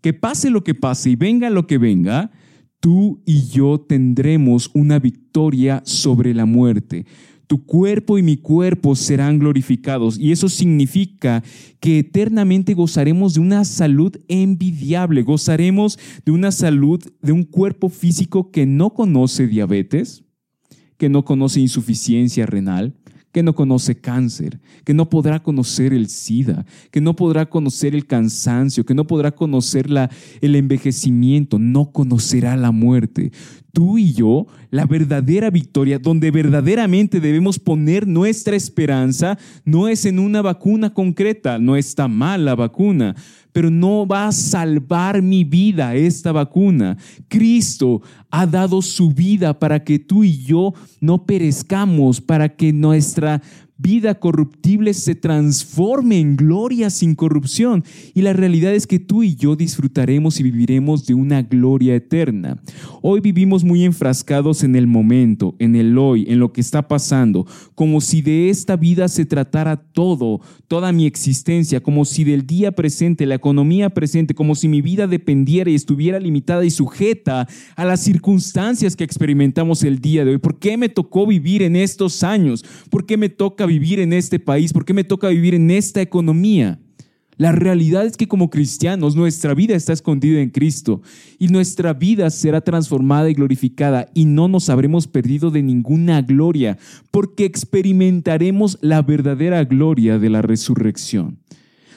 Que 0.00 0.12
pase 0.12 0.50
lo 0.50 0.64
que 0.64 0.74
pase 0.74 1.10
y 1.10 1.16
venga 1.16 1.50
lo 1.50 1.66
que 1.66 1.78
venga, 1.78 2.30
tú 2.80 3.22
y 3.26 3.48
yo 3.48 3.80
tendremos 3.80 4.70
una 4.74 4.98
victoria 4.98 5.82
sobre 5.84 6.34
la 6.34 6.46
muerte 6.46 7.04
tu 7.48 7.64
cuerpo 7.64 8.18
y 8.18 8.22
mi 8.22 8.36
cuerpo 8.36 8.94
serán 8.94 9.38
glorificados. 9.38 10.18
Y 10.18 10.30
eso 10.32 10.48
significa 10.48 11.42
que 11.80 12.00
eternamente 12.00 12.74
gozaremos 12.74 13.34
de 13.34 13.40
una 13.40 13.64
salud 13.64 14.14
envidiable, 14.28 15.22
gozaremos 15.22 15.98
de 16.24 16.32
una 16.32 16.52
salud, 16.52 17.02
de 17.22 17.32
un 17.32 17.42
cuerpo 17.42 17.88
físico 17.88 18.50
que 18.52 18.66
no 18.66 18.90
conoce 18.90 19.46
diabetes, 19.46 20.22
que 20.98 21.08
no 21.08 21.24
conoce 21.24 21.60
insuficiencia 21.60 22.44
renal, 22.44 22.94
que 23.32 23.42
no 23.42 23.54
conoce 23.54 23.98
cáncer, 23.98 24.60
que 24.84 24.94
no 24.94 25.08
podrá 25.08 25.42
conocer 25.42 25.92
el 25.92 26.08
SIDA, 26.08 26.66
que 26.90 27.00
no 27.00 27.14
podrá 27.14 27.46
conocer 27.46 27.94
el 27.94 28.06
cansancio, 28.06 28.84
que 28.84 28.94
no 28.94 29.06
podrá 29.06 29.32
conocer 29.32 29.88
el 30.40 30.56
envejecimiento, 30.56 31.58
no 31.58 31.92
conocerá 31.92 32.56
la 32.56 32.72
muerte. 32.72 33.32
Tú 33.78 33.96
y 33.96 34.12
yo, 34.12 34.48
la 34.72 34.86
verdadera 34.86 35.50
victoria, 35.50 36.00
donde 36.00 36.32
verdaderamente 36.32 37.20
debemos 37.20 37.60
poner 37.60 38.08
nuestra 38.08 38.56
esperanza, 38.56 39.38
no 39.64 39.86
es 39.86 40.04
en 40.04 40.18
una 40.18 40.42
vacuna 40.42 40.92
concreta, 40.92 41.60
no 41.60 41.76
está 41.76 42.08
mal 42.08 42.44
la 42.44 42.56
vacuna, 42.56 43.14
pero 43.52 43.70
no 43.70 44.04
va 44.04 44.26
a 44.26 44.32
salvar 44.32 45.22
mi 45.22 45.44
vida 45.44 45.94
esta 45.94 46.32
vacuna. 46.32 46.96
Cristo 47.28 48.02
ha 48.32 48.48
dado 48.48 48.82
su 48.82 49.12
vida 49.12 49.56
para 49.56 49.84
que 49.84 50.00
tú 50.00 50.24
y 50.24 50.38
yo 50.38 50.74
no 51.00 51.24
perezcamos, 51.24 52.20
para 52.20 52.48
que 52.48 52.72
nuestra 52.72 53.40
vida 53.78 54.16
corruptible 54.16 54.92
se 54.92 55.14
transforme 55.14 56.18
en 56.18 56.36
gloria 56.36 56.90
sin 56.90 57.14
corrupción. 57.14 57.84
Y 58.12 58.22
la 58.22 58.32
realidad 58.32 58.74
es 58.74 58.86
que 58.86 58.98
tú 58.98 59.22
y 59.22 59.36
yo 59.36 59.54
disfrutaremos 59.54 60.40
y 60.40 60.42
viviremos 60.42 61.06
de 61.06 61.14
una 61.14 61.42
gloria 61.42 61.94
eterna. 61.94 62.60
Hoy 63.00 63.20
vivimos 63.20 63.62
muy 63.62 63.84
enfrascados 63.84 64.64
en 64.64 64.74
el 64.74 64.88
momento, 64.88 65.54
en 65.60 65.76
el 65.76 65.96
hoy, 65.96 66.26
en 66.28 66.40
lo 66.40 66.52
que 66.52 66.60
está 66.60 66.88
pasando, 66.88 67.46
como 67.76 68.00
si 68.00 68.20
de 68.20 68.50
esta 68.50 68.76
vida 68.76 69.06
se 69.06 69.24
tratara 69.24 69.76
todo, 69.76 70.40
toda 70.66 70.90
mi 70.90 71.06
existencia, 71.06 71.80
como 71.80 72.04
si 72.04 72.24
del 72.24 72.46
día 72.46 72.72
presente, 72.72 73.26
la 73.26 73.36
economía 73.36 73.90
presente, 73.90 74.34
como 74.34 74.56
si 74.56 74.66
mi 74.66 74.82
vida 74.82 75.06
dependiera 75.06 75.70
y 75.70 75.76
estuviera 75.76 76.18
limitada 76.18 76.64
y 76.64 76.70
sujeta 76.70 77.46
a 77.76 77.84
las 77.84 78.00
circunstancias 78.00 78.96
que 78.96 79.04
experimentamos 79.04 79.84
el 79.84 80.00
día 80.00 80.24
de 80.24 80.32
hoy. 80.32 80.38
¿Por 80.38 80.58
qué 80.58 80.76
me 80.76 80.88
tocó 80.88 81.26
vivir 81.26 81.62
en 81.62 81.76
estos 81.76 82.24
años? 82.24 82.64
¿Por 82.90 83.06
qué 83.06 83.16
me 83.16 83.28
toca 83.28 83.67
vivir 83.68 84.00
en 84.00 84.12
este 84.12 84.38
país? 84.38 84.72
¿Por 84.72 84.84
qué 84.84 84.92
me 84.92 85.04
toca 85.04 85.28
vivir 85.28 85.54
en 85.54 85.70
esta 85.70 86.00
economía? 86.00 86.80
La 87.38 87.52
realidad 87.52 88.04
es 88.04 88.16
que 88.16 88.26
como 88.26 88.50
cristianos 88.50 89.14
nuestra 89.14 89.54
vida 89.54 89.76
está 89.76 89.92
escondida 89.92 90.40
en 90.40 90.50
Cristo 90.50 91.02
y 91.38 91.46
nuestra 91.46 91.94
vida 91.94 92.28
será 92.30 92.60
transformada 92.62 93.30
y 93.30 93.34
glorificada 93.34 94.08
y 94.12 94.24
no 94.24 94.48
nos 94.48 94.68
habremos 94.68 95.06
perdido 95.06 95.52
de 95.52 95.62
ninguna 95.62 96.20
gloria 96.20 96.78
porque 97.12 97.44
experimentaremos 97.44 98.76
la 98.80 99.02
verdadera 99.02 99.62
gloria 99.62 100.18
de 100.18 100.30
la 100.30 100.42
resurrección. 100.42 101.38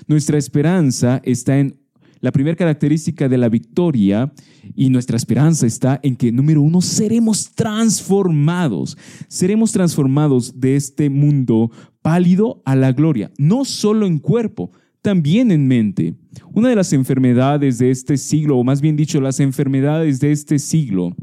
Nuestra 0.06 0.38
esperanza 0.38 1.22
está 1.24 1.58
en 1.58 1.81
La 2.22 2.32
primera 2.32 2.56
característica 2.56 3.28
de 3.28 3.38
la 3.38 3.50
victoria 3.50 4.32
y 4.76 4.90
nuestra 4.90 5.18
esperanza 5.18 5.66
está 5.66 6.00
en 6.04 6.16
que, 6.16 6.32
número 6.32 6.62
uno, 6.62 6.80
seremos 6.82 7.54
transformados. 7.54 8.98
Seremos 9.28 9.72
transformados 9.72 10.60
de 10.60 10.76
este 10.76 11.10
mundo 11.10 11.72
pálido 12.02 12.62
a 12.64 12.76
la 12.76 12.92
gloria, 12.92 13.32
no 13.38 13.66
solo 13.66 14.06
en 14.06 14.20
cuerpo, 14.20 14.72
también 15.02 15.52
en 15.52 15.68
mente. 15.68 16.16
Una 16.54 16.70
de 16.70 16.76
las 16.76 16.94
enfermedades 16.94 17.80
de 17.80 17.90
este 17.90 18.18
siglo, 18.18 18.58
o 18.58 18.64
más 18.64 18.82
bien 18.82 18.96
dicho, 18.96 19.20
las 19.20 19.40
enfermedades 19.40 20.20
de 20.20 20.32
este 20.32 20.60
siglo, 20.60 21.16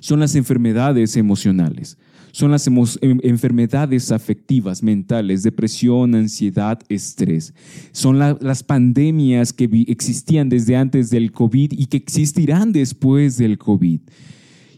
son 0.00 0.18
las 0.18 0.34
enfermedades 0.34 1.16
emocionales. 1.16 1.96
Son 2.38 2.52
las 2.52 2.68
em, 2.68 3.18
enfermedades 3.24 4.12
afectivas, 4.12 4.80
mentales, 4.80 5.42
depresión, 5.42 6.14
ansiedad, 6.14 6.78
estrés. 6.88 7.52
Son 7.90 8.16
las 8.16 8.62
pandemias 8.62 9.52
que 9.52 9.68
existían 9.88 10.48
desde 10.48 10.76
antes 10.76 11.10
del 11.10 11.32
COVID 11.32 11.72
y 11.72 11.86
que 11.86 11.96
existirán 11.96 12.70
después 12.70 13.38
del 13.38 13.58
COVID. 13.58 14.02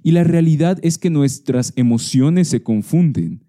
Y 0.02 0.12
la 0.12 0.24
realidad 0.24 0.78
es 0.80 0.96
que 0.96 1.10
nuestras 1.10 1.74
emociones 1.76 2.48
se 2.48 2.62
confunden, 2.62 3.44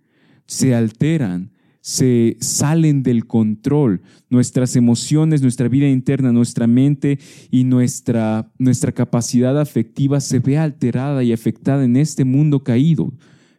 se 0.46 0.76
alteran, 0.76 1.52
se 1.80 2.36
salen 2.42 3.04
del 3.04 3.28
control. 3.28 4.02
Nuestras 4.30 4.76
emociones, 4.76 5.42
nuestra 5.42 5.70
vida 5.70 5.88
interna, 5.88 6.34
nuestra 6.34 6.68
mente 6.68 7.18
y 7.50 7.64
nuestra, 7.64 8.52
nuestra 8.60 8.92
capacidad 8.92 9.58
afectiva 9.58 10.20
se 10.20 10.40
ve 10.40 10.58
alterada 10.58 11.24
y 11.24 11.32
afectada 11.32 11.86
en 11.86 11.96
este 11.96 12.26
mundo 12.26 12.62
caído. 12.62 13.14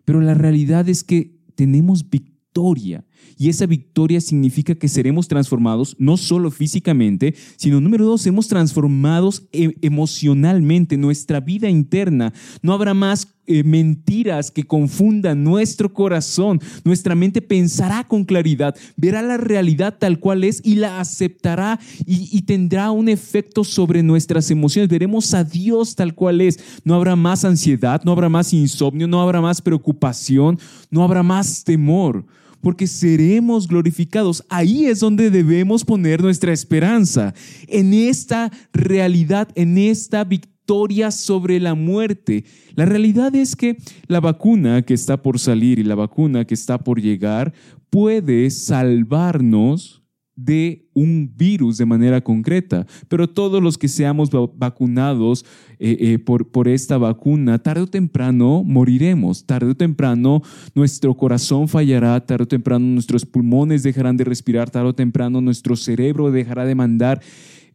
Pero 0.05 0.21
la 0.21 0.35
realidad 0.35 0.89
es 0.89 1.05
que 1.05 1.37
tenemos 1.55 2.09
victoria. 2.11 3.05
Y 3.39 3.49
esa 3.49 3.67
victoria 3.67 4.21
significa 4.21 4.75
que 4.75 4.89
seremos 4.89 5.29
transformados 5.29 5.97
no 5.99 6.17
solo 6.17 6.51
físicamente, 6.51 7.35
sino 7.57 7.81
número 7.81 8.05
dos, 8.05 8.23
seremos 8.23 8.49
transformados 8.49 9.45
e, 9.53 9.75
emocionalmente, 9.83 10.97
nuestra 10.97 11.41
vida 11.41 11.69
interna. 11.69 12.33
No 12.63 12.73
habrá 12.73 12.95
más 12.95 13.29
eh, 13.49 13.65
mentiras 13.65 14.53
que 14.53 14.63
confundan 14.63 15.43
nuestro 15.43 15.93
corazón. 15.93 16.61
Nuestra 16.85 17.17
mente 17.17 17.43
pensará 17.43 18.07
con 18.07 18.25
claridad, 18.25 18.77
verá 18.97 19.21
la 19.23 19.37
realidad 19.37 19.97
tal 19.99 20.21
cual 20.21 20.45
es 20.45 20.61
y 20.65 20.77
la 20.77 21.01
aceptará 21.01 21.81
y, 22.07 22.29
y 22.31 22.43
tendrá 22.43 22.93
un 22.93 23.09
efecto 23.09 23.65
sobre 23.65 24.05
nuestras 24.05 24.51
emociones. 24.53 24.89
Veremos 24.89 25.35
a 25.35 25.43
Dios 25.43 25.97
tal 25.97 26.15
cual 26.15 26.41
es. 26.41 26.61
No 26.85 26.95
habrá 26.95 27.17
más 27.17 27.45
ansiedad, 27.45 28.03
no 28.05 28.13
habrá 28.13 28.29
más 28.29 28.53
insomnio, 28.53 29.09
no 29.09 29.21
habrá 29.21 29.41
más 29.41 29.61
preocupación, 29.61 30.61
no 30.91 31.03
habrá 31.03 31.25
más 31.25 31.65
temor 31.65 32.25
porque 32.63 32.87
seremos 32.87 33.69
glorificados. 33.69 34.45
Ahí 34.49 34.87
es 34.87 35.01
donde 35.01 35.31
debemos 35.31 35.85
poner 35.85 36.23
nuestra 36.23 36.53
esperanza, 36.53 37.35
en 37.69 37.93
esta 37.93 38.51
realidad, 38.73 39.49
en 39.55 39.77
esta 39.77 40.25
victoria 40.25 41.11
sobre 41.11 41.61
la 41.61 41.75
muerte. 41.75 42.45
La 42.75 42.87
realidad 42.87 43.35
es 43.35 43.57
que 43.57 43.77
la 44.07 44.21
vacuna 44.21 44.83
que 44.83 44.95
está 44.95 45.21
por 45.21 45.39
salir 45.39 45.79
y 45.79 45.85
la 45.85 45.97
vacuna 45.97 46.47
que 46.47 46.55
está 46.55 46.79
por 46.79 47.01
llegar 47.01 47.53
puede 47.91 48.49
salvarnos 48.49 50.02
de 50.35 50.89
un 50.95 51.31
virus 51.37 51.77
de 51.77 51.85
manera 51.85 52.21
concreta, 52.23 52.87
pero 53.09 53.29
todos 53.29 53.63
los 53.63 53.77
que 53.77 53.89
seamos 53.89 54.31
vacunados 54.55 55.45
eh, 55.79 55.97
eh, 56.01 56.19
por, 56.19 56.51
por 56.51 56.69
esta 56.69 56.97
vacuna, 56.97 57.59
tarde 57.59 57.83
o 57.83 57.87
temprano 57.87 58.65
moriremos, 58.65 59.45
tarde 59.45 59.71
o 59.71 59.75
temprano 59.75 60.43
nuestro 60.75 61.15
corazón 61.15 61.69
fallará, 61.69 62.19
tarde 62.25 62.45
o 62.45 62.49
temprano 62.49 62.87
nuestros 62.87 63.27
pulmones 63.27 63.83
dejarán 63.83 64.17
de 64.17 64.25
respirar, 64.25 64.71
tarde 64.71 64.89
o 64.89 64.95
temprano 64.95 65.41
nuestro 65.41 65.77
cerebro 65.77 66.31
dejará 66.31 66.65
de 66.65 66.75
mandar 66.75 67.21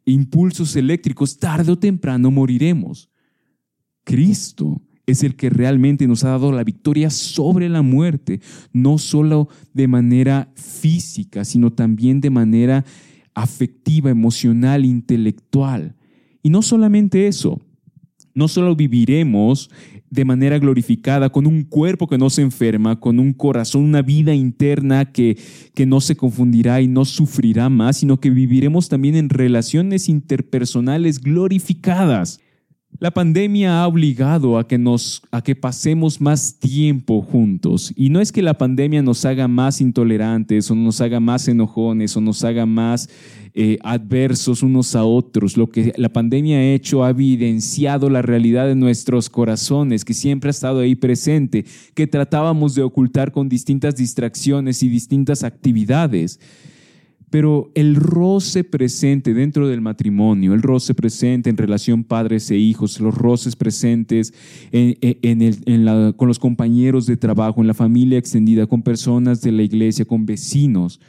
impulsos 0.06 0.76
eléctricos, 0.76 1.38
tarde 1.38 1.72
o 1.72 1.78
temprano 1.78 2.32
moriremos. 2.32 3.10
Cristo 4.04 4.82
es 5.08 5.24
el 5.24 5.36
que 5.36 5.50
realmente 5.50 6.06
nos 6.06 6.24
ha 6.26 6.30
dado 6.30 6.52
la 6.52 6.66
victoria 6.66 7.10
sobre 7.10 7.70
la 7.70 7.82
muerte, 7.82 8.42
no 8.74 8.98
solo 8.98 9.48
de 9.74 9.88
manera 9.88 10.52
física, 10.56 11.46
sino 11.46 11.72
también 11.72 12.20
de 12.20 12.30
manera 12.30 12.86
afectiva, 13.34 14.10
emocional, 14.10 14.84
intelectual. 14.84 15.96
Y 16.44 16.50
no 16.50 16.62
solamente 16.62 17.28
eso, 17.28 17.62
no 18.36 18.50
solo 18.50 18.76
viviremos 18.76 19.70
de 20.10 20.26
manera 20.26 20.60
glorificada, 20.60 21.30
con 21.30 21.48
un 21.48 21.64
cuerpo 21.64 22.08
que 22.08 22.18
no 22.18 22.30
se 22.30 22.42
enferma, 22.42 23.00
con 23.00 23.20
un 23.20 23.34
corazón, 23.34 23.84
una 23.84 24.02
vida 24.02 24.34
interna 24.34 25.12
que, 25.12 25.38
que 25.74 25.86
no 25.86 26.02
se 26.02 26.16
confundirá 26.16 26.82
y 26.82 26.88
no 26.88 27.06
sufrirá 27.06 27.70
más, 27.70 27.98
sino 27.98 28.20
que 28.20 28.30
viviremos 28.30 28.90
también 28.90 29.16
en 29.16 29.30
relaciones 29.30 30.10
interpersonales 30.10 31.20
glorificadas. 31.22 32.42
La 33.00 33.12
pandemia 33.12 33.84
ha 33.84 33.88
obligado 33.88 34.58
a 34.58 34.68
que 34.68 34.80
nos 34.80 35.22
a 35.30 35.44
que 35.44 35.56
pasemos 35.56 36.20
más 36.20 36.58
tiempo 36.58 37.22
juntos 37.22 37.94
y 37.96 38.10
no 38.10 38.20
es 38.20 38.32
que 38.32 38.42
la 38.42 38.58
pandemia 38.58 39.04
nos 39.04 39.24
haga 39.24 39.48
más 39.48 39.82
intolerantes 39.82 40.72
o 40.72 40.76
nos 40.76 41.00
haga 41.00 41.20
más 41.20 41.48
enojones 41.48 42.18
o 42.18 42.22
nos 42.22 42.44
haga 42.44 42.66
más 42.66 43.08
eh, 43.54 43.78
adversos 43.84 44.64
unos 44.64 44.96
a 44.96 45.04
otros. 45.04 45.58
Lo 45.58 45.70
que 45.70 45.94
la 45.96 46.10
pandemia 46.10 46.58
ha 46.58 46.74
hecho 46.74 47.04
ha 47.04 47.12
evidenciado 47.12 48.10
la 48.10 48.24
realidad 48.24 48.66
de 48.66 48.76
nuestros 48.76 49.30
corazones 49.30 50.04
que 50.04 50.16
siempre 50.16 50.50
ha 50.50 50.52
estado 50.52 50.80
ahí 50.80 50.96
presente, 50.96 51.66
que 51.94 52.08
tratábamos 52.08 52.74
de 52.74 52.82
ocultar 52.82 53.32
con 53.32 53.48
distintas 53.48 53.96
distracciones 53.96 54.82
y 54.82 54.90
distintas 54.90 55.44
actividades. 55.44 56.40
Pero 57.30 57.72
el 57.76 57.96
roce 57.96 58.64
presente 58.64 59.34
dentro 59.34 59.68
del 59.68 59.82
matrimonio, 59.82 60.54
el 60.54 60.62
roce 60.62 60.94
presente 60.94 61.50
en 61.50 61.58
relación 61.58 62.06
padres 62.06 62.50
e 62.52 62.56
hijos, 62.56 63.02
los 63.02 63.16
roces 63.16 63.58
presentes 63.58 64.34
con 66.16 66.28
los 66.28 66.40
compañeros 66.40 67.06
de 67.06 67.18
trabajo, 67.18 67.60
en 67.60 67.68
la 67.68 67.74
familia 67.74 68.18
extendida, 68.18 68.66
con 68.66 68.82
personas 68.82 69.42
de 69.42 69.52
la 69.52 69.64
iglesia, 69.64 70.06
con 70.06 70.26
vecinos, 70.26 71.02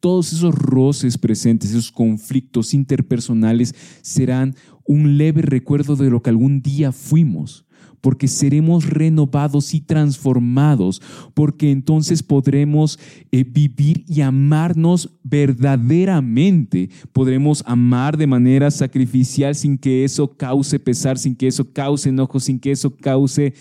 todos 0.00 0.32
esos 0.32 0.54
roces 0.54 1.18
presentes, 1.18 1.70
esos 1.70 1.92
conflictos 1.92 2.72
interpersonales 2.72 3.74
serán 4.00 4.54
un 4.84 5.18
leve 5.18 5.42
recuerdo 5.42 5.96
de 5.96 6.08
lo 6.08 6.22
que 6.22 6.30
algún 6.30 6.62
día 6.62 6.90
fuimos 6.92 7.65
porque 8.06 8.28
seremos 8.28 8.88
renovados 8.88 9.74
y 9.74 9.80
transformados, 9.80 11.02
porque 11.34 11.72
entonces 11.72 12.22
podremos 12.22 13.00
eh, 13.32 13.42
vivir 13.42 14.04
y 14.06 14.20
amarnos 14.20 15.10
verdaderamente. 15.24 16.88
Podremos 17.12 17.64
amar 17.66 18.16
de 18.16 18.28
manera 18.28 18.70
sacrificial 18.70 19.56
sin 19.56 19.76
que 19.76 20.04
eso 20.04 20.36
cause 20.36 20.78
pesar, 20.78 21.18
sin 21.18 21.34
que 21.34 21.48
eso 21.48 21.72
cause 21.72 22.08
enojo, 22.08 22.38
sin 22.38 22.60
que 22.60 22.70
eso 22.70 22.94
cause... 22.94 23.52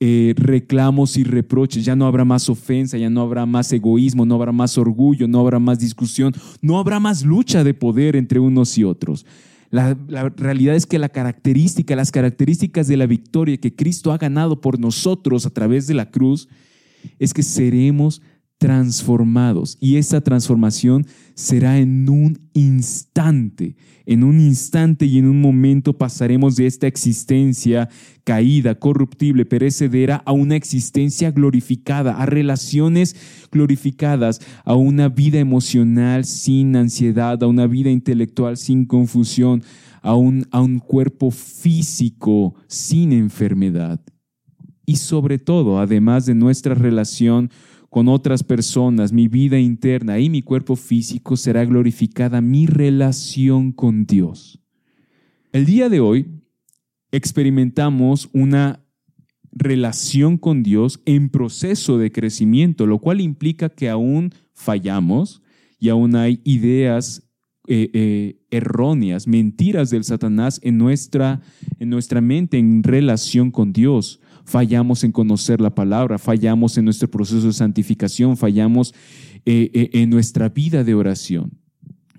Eh, 0.00 0.34
reclamos 0.36 1.16
y 1.16 1.22
reproches, 1.22 1.84
ya 1.84 1.94
no 1.94 2.04
habrá 2.04 2.24
más 2.24 2.48
ofensa, 2.50 2.98
ya 2.98 3.08
no 3.08 3.22
habrá 3.22 3.46
más 3.46 3.72
egoísmo, 3.72 4.26
no 4.26 4.34
habrá 4.34 4.50
más 4.50 4.76
orgullo, 4.76 5.28
no 5.28 5.38
habrá 5.38 5.60
más 5.60 5.78
discusión, 5.78 6.34
no 6.60 6.80
habrá 6.80 6.98
más 6.98 7.24
lucha 7.24 7.62
de 7.62 7.74
poder 7.74 8.16
entre 8.16 8.40
unos 8.40 8.76
y 8.76 8.82
otros. 8.82 9.24
La, 9.74 10.28
realidad 10.36 10.76
es 10.76 10.86
que 10.86 11.00
la 11.00 11.08
característica, 11.08 11.96
las 11.96 12.12
características 12.12 12.86
de 12.86 12.96
la 12.96 13.06
victoria 13.06 13.56
que 13.56 13.74
Cristo 13.74 14.12
ha 14.12 14.18
ganado 14.18 14.60
por 14.60 14.78
nosotros 14.78 15.46
a 15.46 15.50
través 15.50 15.88
de 15.88 15.94
la 15.94 16.12
cruz, 16.12 16.48
es 17.18 17.34
que 17.34 17.42
seremos 17.42 18.22
transformados 18.58 19.76
y 19.80 19.96
esa 19.96 20.20
transformación 20.20 21.06
será 21.34 21.78
en 21.78 22.08
un 22.08 22.38
instante, 22.54 23.76
en 24.06 24.22
un 24.22 24.40
instante 24.40 25.06
y 25.06 25.18
en 25.18 25.26
un 25.28 25.40
momento 25.40 25.98
pasaremos 25.98 26.56
de 26.56 26.66
esta 26.66 26.86
existencia 26.86 27.88
caída, 28.22 28.76
corruptible, 28.76 29.44
perecedera 29.44 30.22
a 30.24 30.32
una 30.32 30.56
existencia 30.56 31.30
glorificada, 31.30 32.16
a 32.16 32.26
relaciones 32.26 33.16
glorificadas, 33.50 34.40
a 34.64 34.74
una 34.74 35.08
vida 35.08 35.40
emocional 35.40 36.24
sin 36.24 36.76
ansiedad, 36.76 37.42
a 37.42 37.46
una 37.46 37.66
vida 37.66 37.90
intelectual 37.90 38.56
sin 38.56 38.86
confusión, 38.86 39.62
a 40.00 40.14
un, 40.14 40.46
a 40.52 40.60
un 40.60 40.78
cuerpo 40.78 41.30
físico 41.30 42.54
sin 42.68 43.12
enfermedad. 43.12 44.00
Y 44.86 44.96
sobre 44.96 45.38
todo, 45.38 45.80
además 45.80 46.26
de 46.26 46.34
nuestra 46.34 46.74
relación 46.74 47.50
con 47.94 48.08
otras 48.08 48.42
personas, 48.42 49.12
mi 49.12 49.28
vida 49.28 49.60
interna 49.60 50.18
y 50.18 50.28
mi 50.28 50.42
cuerpo 50.42 50.74
físico 50.74 51.36
será 51.36 51.64
glorificada 51.64 52.40
mi 52.40 52.66
relación 52.66 53.70
con 53.70 54.04
Dios. 54.04 54.58
El 55.52 55.64
día 55.64 55.88
de 55.88 56.00
hoy 56.00 56.26
experimentamos 57.12 58.28
una 58.32 58.84
relación 59.52 60.38
con 60.38 60.64
Dios 60.64 61.02
en 61.04 61.28
proceso 61.28 61.96
de 61.96 62.10
crecimiento, 62.10 62.84
lo 62.84 62.98
cual 62.98 63.20
implica 63.20 63.68
que 63.68 63.88
aún 63.88 64.34
fallamos 64.54 65.40
y 65.78 65.88
aún 65.88 66.16
hay 66.16 66.40
ideas 66.42 67.30
eh, 67.68 67.90
eh, 67.92 68.40
erróneas, 68.50 69.28
mentiras 69.28 69.90
del 69.90 70.02
Satanás 70.02 70.58
en 70.64 70.78
nuestra, 70.78 71.42
en 71.78 71.90
nuestra 71.90 72.20
mente 72.20 72.58
en 72.58 72.82
relación 72.82 73.52
con 73.52 73.72
Dios 73.72 74.18
fallamos 74.44 75.04
en 75.04 75.12
conocer 75.12 75.60
la 75.60 75.74
palabra, 75.74 76.18
fallamos 76.18 76.76
en 76.78 76.84
nuestro 76.84 77.10
proceso 77.10 77.46
de 77.46 77.52
santificación, 77.52 78.36
fallamos 78.36 78.94
eh, 79.44 79.70
eh, 79.74 79.90
en 79.94 80.10
nuestra 80.10 80.48
vida 80.48 80.84
de 80.84 80.94
oración. 80.94 81.58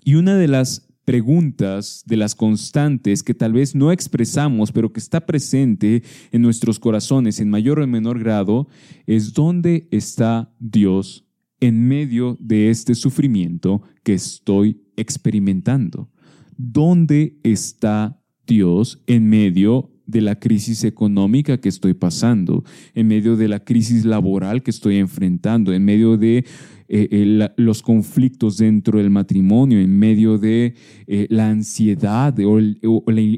Y 0.03 0.15
una 0.15 0.35
de 0.35 0.47
las 0.47 0.87
preguntas 1.05 2.03
de 2.05 2.17
las 2.17 2.35
constantes 2.35 3.23
que 3.23 3.35
tal 3.35 3.53
vez 3.53 3.75
no 3.75 3.91
expresamos, 3.91 4.71
pero 4.71 4.91
que 4.91 4.99
está 4.99 5.25
presente 5.25 6.03
en 6.31 6.41
nuestros 6.41 6.79
corazones 6.79 7.39
en 7.39 7.49
mayor 7.49 7.79
o 7.79 7.87
menor 7.87 8.19
grado, 8.19 8.67
es 9.05 9.33
dónde 9.33 9.87
está 9.91 10.53
Dios 10.59 11.25
en 11.59 11.87
medio 11.87 12.37
de 12.39 12.69
este 12.69 12.95
sufrimiento 12.95 13.83
que 14.03 14.13
estoy 14.13 14.81
experimentando. 14.97 16.09
¿Dónde 16.57 17.37
está 17.43 18.21
Dios 18.45 19.01
en 19.07 19.29
medio 19.29 19.94
de 20.05 20.21
la 20.21 20.39
crisis 20.39 20.83
económica 20.83 21.57
que 21.57 21.69
estoy 21.69 21.93
pasando, 21.93 22.63
en 22.93 23.07
medio 23.07 23.35
de 23.35 23.47
la 23.47 23.59
crisis 23.59 24.05
laboral 24.05 24.63
que 24.63 24.71
estoy 24.71 24.97
enfrentando, 24.97 25.73
en 25.73 25.83
medio 25.83 26.17
de 26.17 26.45
eh, 26.87 27.49
los 27.57 27.81
conflictos 27.81 28.57
dentro 28.57 28.99
del 28.99 29.09
matrimonio, 29.09 29.79
en 29.79 29.97
medio 29.97 30.37
de 30.37 30.75
eh, 31.07 31.27
la 31.29 31.49
ansiedad 31.49 32.37
o, 32.39 32.59
el, 32.59 32.79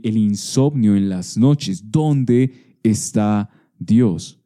el 0.03 0.17
insomnio 0.17 0.95
en 0.95 1.09
las 1.09 1.37
noches. 1.37 1.89
¿Dónde 1.89 2.51
está 2.83 3.49
Dios? 3.79 4.39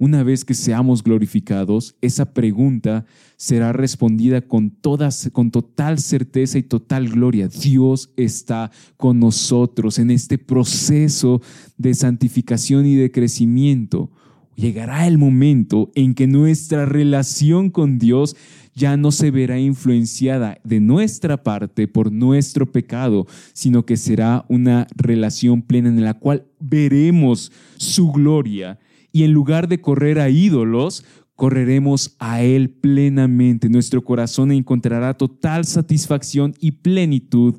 Una 0.00 0.22
vez 0.22 0.44
que 0.44 0.54
seamos 0.54 1.02
glorificados, 1.02 1.96
esa 2.00 2.32
pregunta 2.32 3.04
será 3.36 3.72
respondida 3.72 4.40
con, 4.40 4.70
todas, 4.70 5.28
con 5.32 5.50
total 5.50 5.98
certeza 5.98 6.56
y 6.56 6.62
total 6.62 7.08
gloria. 7.08 7.48
Dios 7.48 8.12
está 8.16 8.70
con 8.96 9.18
nosotros 9.18 9.98
en 9.98 10.12
este 10.12 10.38
proceso 10.38 11.42
de 11.76 11.94
santificación 11.94 12.86
y 12.86 12.94
de 12.94 13.10
crecimiento. 13.10 14.08
Llegará 14.54 15.08
el 15.08 15.18
momento 15.18 15.90
en 15.96 16.14
que 16.14 16.28
nuestra 16.28 16.86
relación 16.86 17.70
con 17.70 17.98
Dios 17.98 18.36
ya 18.76 18.96
no 18.96 19.10
se 19.10 19.32
verá 19.32 19.58
influenciada 19.58 20.60
de 20.62 20.78
nuestra 20.78 21.42
parte 21.42 21.88
por 21.88 22.12
nuestro 22.12 22.66
pecado, 22.70 23.26
sino 23.52 23.84
que 23.84 23.96
será 23.96 24.44
una 24.48 24.86
relación 24.94 25.62
plena 25.62 25.88
en 25.88 26.04
la 26.04 26.14
cual 26.14 26.46
veremos 26.60 27.50
su 27.76 28.12
gloria 28.12 28.78
y 29.18 29.24
en 29.24 29.32
lugar 29.32 29.66
de 29.66 29.80
correr 29.80 30.20
a 30.20 30.30
ídolos, 30.30 31.04
correremos 31.34 32.14
a 32.20 32.40
Él 32.40 32.70
plenamente. 32.70 33.68
Nuestro 33.68 34.04
corazón 34.04 34.52
encontrará 34.52 35.12
total 35.14 35.64
satisfacción 35.64 36.54
y 36.60 36.70
plenitud 36.70 37.56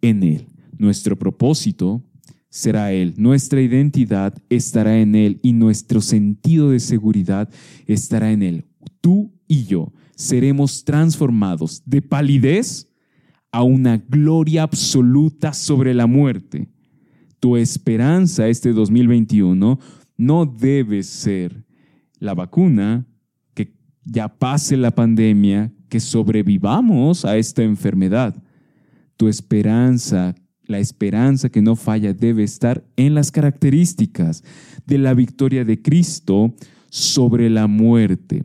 en 0.00 0.22
Él. 0.22 0.46
Nuestro 0.78 1.18
propósito 1.18 2.02
será 2.48 2.90
Él, 2.94 3.12
nuestra 3.18 3.60
identidad 3.60 4.32
estará 4.48 4.98
en 4.98 5.14
Él 5.14 5.40
y 5.42 5.52
nuestro 5.52 6.00
sentido 6.00 6.70
de 6.70 6.80
seguridad 6.80 7.50
estará 7.84 8.32
en 8.32 8.42
Él. 8.42 8.64
Tú 9.02 9.30
y 9.46 9.64
yo 9.64 9.92
seremos 10.16 10.86
transformados 10.86 11.82
de 11.84 12.00
palidez 12.00 12.90
a 13.52 13.62
una 13.62 13.98
gloria 13.98 14.62
absoluta 14.62 15.52
sobre 15.52 15.92
la 15.92 16.06
muerte. 16.06 16.70
Tu 17.40 17.58
esperanza 17.58 18.48
este 18.48 18.72
2021 18.72 19.78
no 20.16 20.46
debe 20.46 21.02
ser 21.02 21.64
la 22.18 22.34
vacuna, 22.34 23.06
que 23.54 23.74
ya 24.04 24.28
pase 24.28 24.76
la 24.76 24.90
pandemia, 24.90 25.72
que 25.88 26.00
sobrevivamos 26.00 27.24
a 27.24 27.36
esta 27.36 27.62
enfermedad. 27.62 28.34
Tu 29.16 29.28
esperanza, 29.28 30.34
la 30.64 30.78
esperanza 30.78 31.48
que 31.48 31.62
no 31.62 31.76
falla, 31.76 32.12
debe 32.12 32.42
estar 32.42 32.84
en 32.96 33.14
las 33.14 33.30
características 33.30 34.42
de 34.86 34.98
la 34.98 35.14
victoria 35.14 35.64
de 35.64 35.80
Cristo 35.82 36.54
sobre 36.90 37.50
la 37.50 37.66
muerte. 37.66 38.44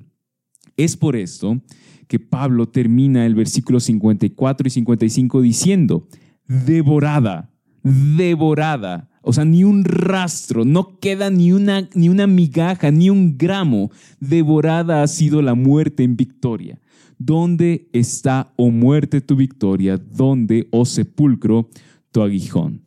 Es 0.77 0.97
por 0.97 1.15
esto 1.15 1.61
que 2.07 2.19
Pablo 2.19 2.67
termina 2.67 3.25
el 3.25 3.35
versículo 3.35 3.79
54 3.79 4.67
y 4.67 4.71
55 4.71 5.41
diciendo, 5.41 6.07
devorada, 6.47 7.51
devorada 7.83 9.08
o 9.21 9.33
sea, 9.33 9.45
ni 9.45 9.63
un 9.63 9.83
rastro, 9.83 10.65
no 10.65 10.99
queda 10.99 11.29
ni 11.29 11.51
una, 11.51 11.87
ni 11.93 12.09
una 12.09 12.27
migaja, 12.27 12.91
ni 12.91 13.09
un 13.09 13.37
gramo. 13.37 13.91
Devorada 14.19 15.03
ha 15.03 15.07
sido 15.07 15.41
la 15.41 15.55
muerte 15.55 16.03
en 16.03 16.15
victoria. 16.15 16.79
¿Dónde 17.17 17.89
está, 17.91 18.53
oh 18.55 18.71
muerte, 18.71 19.19
tu 19.19 19.35
victoria? 19.35 19.97
¿Dónde, 19.97 20.67
oh 20.71 20.85
sepulcro, 20.85 21.69
tu 22.11 22.21
aguijón? 22.21 22.81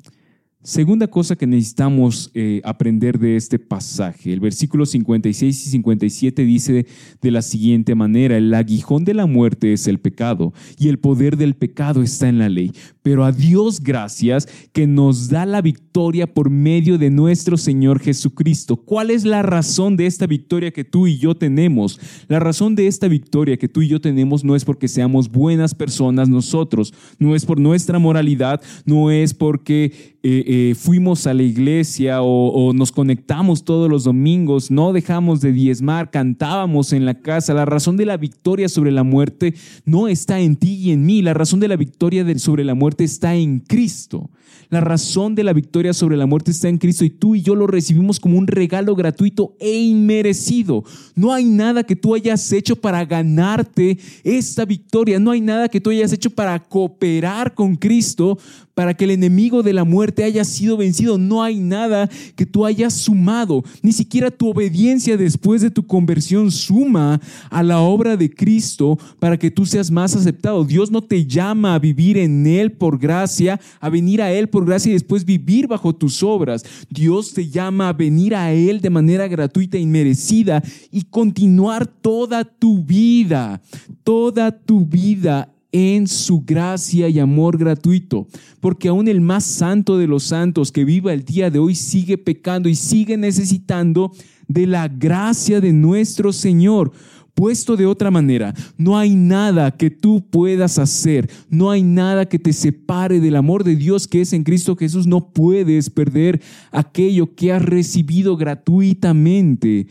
Segunda 0.65 1.09
cosa 1.09 1.35
que 1.35 1.49
necesitamos 1.49 2.31
eh, 2.35 2.61
aprender 2.63 3.19
de 3.19 3.35
este 3.35 3.59
pasaje, 3.59 4.33
el 4.33 4.39
versículo 4.39 4.87
56 4.87 5.67
y 5.67 5.71
57 5.71 6.45
dice 6.45 6.87
de 7.21 7.31
la 7.33 7.43
siguiente 7.43 7.97
manera, 7.97 8.37
el 8.37 8.55
aguijón 8.55 9.05
de 9.05 9.13
la 9.13 9.27
muerte 9.27 9.73
es 9.73 9.89
el 9.89 9.99
pecado 9.99 10.53
y 10.79 10.87
el 10.87 11.01
poder 11.01 11.37
del 11.37 11.55
pecado 11.55 12.01
está 12.01 12.29
en 12.29 12.39
la 12.39 12.49
ley, 12.49 12.71
pero 13.03 13.25
a 13.25 13.33
Dios 13.33 13.83
gracias 13.83 14.47
que 14.73 14.87
nos 14.87 15.29
da 15.29 15.47
la 15.47 15.63
victoria 15.63 16.33
por 16.33 16.49
medio 16.49 16.97
de 16.97 17.11
nuestro 17.11 17.57
Señor 17.57 17.99
Jesucristo. 17.99 18.77
¿Cuál 18.77 19.11
es 19.11 19.25
la 19.25 19.43
razón 19.43 19.97
de 19.97 20.07
esta 20.07 20.29
victoria 20.29 20.71
que 20.71 20.85
tú 20.85 21.09
y 21.09 21.19
yo 21.19 21.35
tenemos? 21.35 21.99
La 22.29 22.39
razón 22.39 22.77
de 22.77 22.87
esta 22.87 23.09
victoria 23.09 23.57
que 23.57 23.69
tú 23.69 23.83
y 23.83 23.89
yo 23.89 24.01
tenemos 24.01 24.45
no 24.45 24.55
es 24.55 24.65
porque 24.65 24.87
seamos 24.87 25.29
buenas 25.29 25.75
personas 25.75 26.29
nosotros, 26.29 26.95
no 27.19 27.35
es 27.35 27.45
por 27.45 27.59
nuestra 27.59 27.99
moralidad, 27.99 28.63
no 28.87 29.11
es 29.11 29.35
porque 29.35 30.12
eh, 30.25 30.45
eh, 30.47 30.75
fuimos 30.77 31.27
a 31.27 31.35
la 31.35 31.43
iglesia 31.43 32.23
o, 32.23 32.73
nos 32.73 32.93
conectamos 32.93 33.65
todos 33.65 33.91
los 33.91 34.05
domingos, 34.05 34.71
no 34.71 34.93
dejamos 34.93 35.41
de 35.41 35.51
diezmar, 35.51 36.13
cantábamos 36.13 36.93
en 36.93 37.05
la 37.05 37.15
casa. 37.15 37.55
La 37.55 37.65
razón 37.65 37.97
de 37.97 38.07
la 38.07 38.17
victoria 38.17 38.69
sobre 38.69 38.93
la 38.93 39.03
muerte 39.03 39.55
no 39.85 40.07
está 40.07 40.39
en 40.39 40.55
ti 40.55 40.75
y 40.75 40.93
en 40.93 41.05
mí. 41.05 41.23
La 41.23 41.35
razón 41.35 41.59
de 41.59 41.67
la 41.67 41.77
victoria 41.77 42.25
sobre 42.39 42.63
la 42.63 42.75
muerte 42.75 43.03
está 43.03 43.35
en 43.35 43.59
Cristo. 43.59 44.31
La 44.71 44.81
razón 44.81 45.35
de 45.35 45.45
la 45.45 45.53
victoria 45.53 45.93
sobre 45.93 46.17
la 46.17 46.25
muerte 46.25 46.51
está 46.51 46.69
en 46.69 46.79
Cristo 46.79 47.05
y 47.05 47.11
tú 47.11 47.35
y 47.35 47.43
yo 47.43 47.55
lo 47.55 47.67
recibimos 47.67 48.19
como 48.19 48.39
un 48.39 48.47
regalo 48.47 48.95
gratuito 48.95 49.55
e 49.61 49.73
inmerecido. 49.79 50.85
No 51.15 51.33
hay 51.33 51.45
nada 51.45 51.83
que 51.83 51.97
tú 51.97 52.15
hayas 52.15 52.51
hecho 52.53 52.77
para 52.77 53.05
ganarte 53.05 53.99
esta 54.25 54.65
victoria. 54.65 55.19
No 55.19 55.33
hay 55.33 55.41
nada 55.41 55.69
que 55.69 55.81
tú 55.81 55.91
hayas 55.91 56.13
hecho 56.13 56.31
para 56.31 56.59
cooperar 56.59 57.55
con 57.55 57.77
Cristo 57.77 58.39
para 58.75 58.95
que 58.95 59.05
el 59.05 59.11
enemigo 59.11 59.63
de 59.63 59.73
la 59.73 59.85
muerte 59.85 60.25
haya 60.25 60.45
sido 60.45 60.77
vencido. 60.77 61.19
No 61.19 61.43
hay 61.43 61.59
nada 61.59 62.09
que 62.37 62.47
tú 62.47 62.65
hayas 62.65 62.95
sumado. 62.95 63.63
Ni 63.83 63.93
siquiera 63.93 64.31
tu 64.31 64.51
obediencia 64.51 65.17
después 65.17 65.61
de 65.63 65.71
tu 65.71 65.87
conversión 65.87 66.51
suma 66.51 67.21
a 67.51 67.63
la 67.63 67.81
obra 67.81 68.17
de 68.17 68.31
Cristo 68.31 68.99
para 69.19 69.37
que 69.37 69.51
tú 69.51 69.67
seas 69.67 69.91
más 69.91 70.17
aceptado. 70.17 70.65
Dios 70.65 70.91
no 70.91 71.03
te 71.03 71.27
llama 71.27 71.75
a 71.75 71.79
vivir 71.79 72.17
en 72.17 72.47
Él 72.47 72.73
por 72.73 72.99
gracia, 72.99 73.61
a 73.81 73.89
venir 73.89 74.23
a 74.23 74.33
Él 74.33 74.49
por 74.49 74.65
gracia 74.65 74.91
y 74.91 74.95
después 74.95 75.25
vivir 75.25 75.67
bajo 75.67 75.95
tus 75.95 76.23
obras. 76.23 76.65
Dios 76.89 77.35
te 77.35 77.49
llama 77.49 77.89
a 77.89 77.93
venir 77.93 78.35
a 78.35 78.53
Él 78.53 78.81
de 78.81 78.91
manera 78.91 79.29
gratuita 79.29 79.79
y 79.79 79.87
merecida 79.87 80.63
y 80.91 81.03
continuar 81.03 81.87
toda 81.87 82.45
tu 82.45 82.83
vida, 82.83 83.61
toda 84.05 84.51
tu 84.51 84.87
vida 84.87 85.53
en 85.73 86.07
su 86.07 86.43
gracia 86.43 87.09
y 87.09 87.19
amor 87.19 87.57
gratuito, 87.57 88.29
porque 88.61 88.89
aún 88.89 89.09
el 89.09 89.23
más 89.23 89.45
santo 89.45 89.97
de 89.97 90.07
los 90.07 90.25
santos 90.25 90.71
que 90.71 90.85
viva 90.85 91.15
el 91.15 91.25
día 91.25 91.51
de 91.51 91.59
hoy 91.59 91.75
sigue 91.75 92.19
pecando 92.19 92.69
y 92.69 92.75
sigue 92.75 93.17
necesitando 93.17 94.13
de 94.47 94.67
la 94.67 94.87
gracia 94.89 95.61
de 95.61 95.73
nuestro 95.73 96.33
Señor. 96.33 96.93
Puesto 97.35 97.79
de 97.79 97.87
otra 97.87 98.11
manera, 98.11 98.53
no 98.77 98.99
hay 98.99 99.15
nada 99.15 99.71
que 99.71 99.89
tú 99.89 100.29
puedas 100.29 100.79
hacer, 100.79 101.31
no 101.49 101.71
hay 101.71 101.83
nada 101.83 102.27
que 102.27 102.39
te 102.39 102.53
separe 102.53 103.21
del 103.21 103.37
amor 103.37 103.65
de 103.65 103.75
Dios 103.75 104.07
que 104.07 104.21
es 104.21 104.35
en 104.35 104.45
Cristo 104.45 104.77
Jesús. 104.77 105.07
No 105.07 105.33
puedes 105.33 105.89
perder 105.89 106.43
aquello 106.71 107.35
que 107.35 107.51
has 107.51 107.65
recibido 107.65 108.37
gratuitamente. 108.37 109.87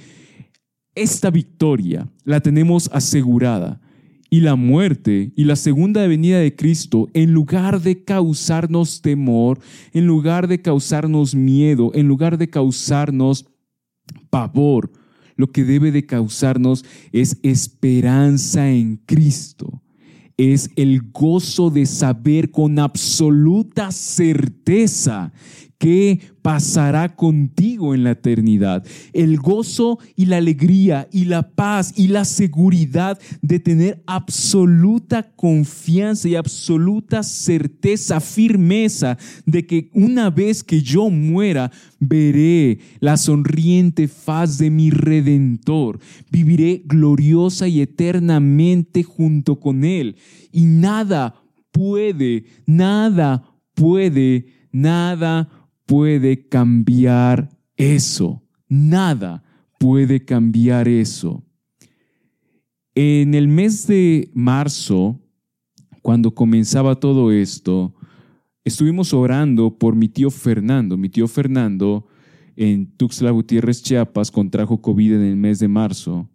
Esta 0.94 1.32
victoria 1.32 2.08
la 2.26 2.42
tenemos 2.42 2.92
asegurada 2.94 3.81
y 4.34 4.40
la 4.40 4.56
muerte 4.56 5.34
y 5.36 5.44
la 5.44 5.58
segunda 5.58 6.08
venida 6.08 6.40
de 6.40 6.56
Cristo, 6.56 7.10
en 7.14 7.34
lugar 7.34 7.82
de 7.82 8.06
causarnos 8.06 9.02
temor, 9.02 9.60
en 9.92 10.08
lugar 10.08 10.48
de 10.48 10.62
causarnos 10.62 11.36
miedo, 11.36 11.92
en 11.94 12.08
lugar 12.08 12.38
de 12.38 12.50
causarnos 12.50 13.46
pavor, 14.30 14.90
lo 15.36 15.52
que 15.52 15.66
debe 15.66 15.92
de 15.92 16.06
causarnos 16.06 16.86
es 17.12 17.40
esperanza 17.44 18.72
en 18.72 18.96
Cristo. 19.06 19.84
Es 20.38 20.72
el 20.78 21.12
gozo 21.12 21.70
de 21.70 21.86
saber 21.86 22.52
con 22.52 22.80
absoluta 22.80 23.92
certeza 23.92 25.34
que 25.82 26.20
pasará 26.44 27.16
contigo 27.16 27.96
en 27.96 28.04
la 28.04 28.12
eternidad. 28.12 28.86
El 29.14 29.38
gozo 29.38 29.98
y 30.16 30.28
la 30.28 30.38
alegría 30.38 31.08
y 31.12 31.26
la 31.26 31.50
paz 31.56 31.94
y 31.98 32.10
la 32.10 32.24
seguridad 32.24 33.20
de 33.42 33.60
tener 33.60 34.04
absoluta 34.06 35.32
confianza 35.36 36.30
y 36.30 36.36
absoluta 36.36 37.24
certeza, 37.24 38.20
firmeza 38.20 39.18
de 39.48 39.66
que 39.66 39.90
una 39.96 40.30
vez 40.30 40.64
que 40.64 40.84
yo 40.84 41.10
muera, 41.10 41.72
veré 42.00 42.78
la 43.00 43.18
sonriente 43.18 44.08
faz 44.08 44.60
de 44.60 44.70
mi 44.70 44.92
redentor. 44.92 46.00
Viviré 46.30 46.84
gloriosa 46.86 47.68
y 47.68 47.82
eternamente 47.82 49.02
junto 49.02 49.60
con 49.60 49.84
Él. 49.84 50.16
Y 50.52 50.66
nada 50.66 51.42
puede, 51.72 52.46
nada 52.68 53.44
puede, 53.74 54.46
nada 54.72 55.46
puede 55.46 55.61
cambiar 56.50 57.50
eso. 57.76 58.42
Nada 58.68 59.44
puede 59.80 60.24
cambiar 60.24 60.88
eso. 60.88 61.44
En 62.96 63.34
el 63.34 63.48
mes 63.48 63.88
de 63.88 64.30
marzo, 64.34 65.20
cuando 66.02 66.34
comenzaba 66.34 66.96
todo 66.96 67.32
esto, 67.32 67.94
estuvimos 68.64 69.14
orando 69.14 69.78
por 69.78 69.96
mi 69.96 70.08
tío 70.08 70.30
Fernando. 70.30 70.98
Mi 70.98 71.10
tío 71.10 71.28
Fernando 71.28 72.08
en 72.56 72.86
Tuxtla 72.98 73.32
Gutiérrez, 73.32 73.82
Chiapas, 73.82 74.30
contrajo 74.30 74.82
COVID 74.82 75.14
en 75.14 75.22
el 75.22 75.36
mes 75.36 75.60
de 75.60 75.68
marzo. 75.68 76.30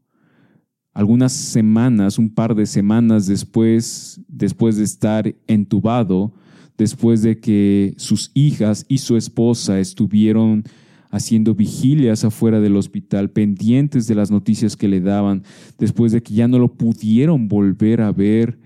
Algunas 0.92 1.33
semanas, 1.33 2.19
un 2.19 2.31
par 2.31 2.55
de 2.55 2.64
semanas 2.66 3.27
después, 3.27 4.21
después 4.29 4.77
de 4.77 4.85
estar 4.85 5.35
entubado, 5.47 6.33
después 6.78 7.22
de 7.22 7.38
que 7.38 7.94
sus 7.96 8.30
hijas 8.34 8.84
y 8.88 8.98
su 8.98 9.16
esposa 9.16 9.80
estuvieron 9.80 10.64
haciendo 11.10 11.54
vigilias 11.54 12.24
afuera 12.24 12.60
del 12.60 12.76
hospital, 12.76 13.30
pendientes 13.30 14.06
de 14.06 14.14
las 14.14 14.30
noticias 14.30 14.76
que 14.76 14.88
le 14.88 15.00
daban, 15.00 15.42
después 15.78 16.12
de 16.12 16.22
que 16.22 16.34
ya 16.34 16.48
no 16.48 16.58
lo 16.58 16.74
pudieron 16.74 17.48
volver 17.48 18.02
a 18.02 18.12
ver 18.12 18.58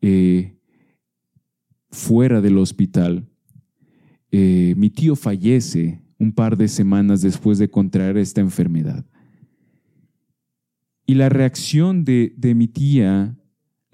eh, 0.00 0.56
fuera 1.90 2.40
del 2.40 2.58
hospital. 2.58 3.26
Eh, 4.30 4.74
mi 4.76 4.90
tío 4.90 5.16
fallece 5.16 6.02
un 6.18 6.32
par 6.32 6.56
de 6.56 6.68
semanas 6.68 7.22
después 7.22 7.58
de 7.58 7.70
contraer 7.70 8.16
esta 8.18 8.40
enfermedad. 8.40 9.06
Y 11.06 11.14
la 11.14 11.28
reacción 11.28 12.04
de, 12.04 12.34
mi 12.56 12.66
tía, 12.66 13.36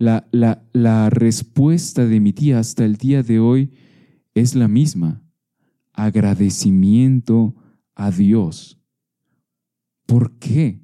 la, 0.01 0.27
la 0.73 1.11
respuesta 1.11 2.07
de 2.07 2.21
mi 2.21 2.33
tía 2.33 2.59
hasta 2.59 2.85
el 2.85 2.97
día 2.97 3.23
de 3.23 3.39
hoy 3.39 3.71
es 4.35 4.55
la 4.55 4.67
misma. 4.67 5.23
Agradecimiento 5.93 7.55
a 7.95 8.11
Dios. 8.11 8.81
¿Por 10.07 10.39
qué? 10.39 10.81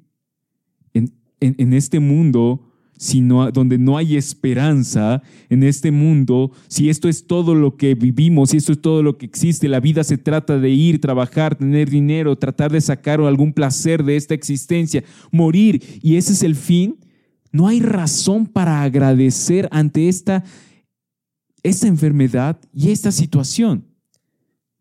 En, 0.93 1.13
en, 1.39 1.73
este 1.73 1.99
mundo 1.99 2.63
si 2.97 3.21
donde 3.21 3.77
no 3.77 3.97
hay 3.97 4.15
esperanza 4.15 5.21
en 5.49 5.63
este 5.63 5.91
mundo, 5.91 6.51
si 6.67 6.89
esto 6.89 7.07
es 7.07 7.27
todo 7.27 7.53
lo 7.53 7.77
que 7.77 7.93
vivimos, 7.93 8.49
si 8.49 8.57
esto 8.57 8.71
es 8.71 8.81
todo 8.81 9.03
lo 9.03 9.17
que 9.17 9.25
existe, 9.27 9.67
la 9.67 9.79
vida 9.79 10.03
se 10.03 10.17
trata 10.17 10.57
de 10.57 10.69
ir, 10.69 10.99
trabajar, 10.99 11.55
tener 11.55 11.89
dinero, 11.89 12.35
tratar 12.37 12.71
de 12.71 12.81
sacar 12.81 13.21
algún 13.21 13.53
placer 13.53 14.03
de 14.03 14.15
esta 14.15 14.33
existencia, 14.33 15.03
morir, 15.31 15.81
y 16.01 16.15
ese 16.15 16.33
es 16.33 16.41
el 16.41 16.55
fin, 16.55 16.97
no 17.51 17.67
hay 17.67 17.79
razón 17.79 18.45
para 18.45 18.83
agradecer 18.83 19.67
ante 19.71 20.09
esta, 20.09 20.43
esta 21.63 21.87
enfermedad 21.87 22.59
y 22.73 22.91
esta 22.91 23.11
situación. 23.11 23.85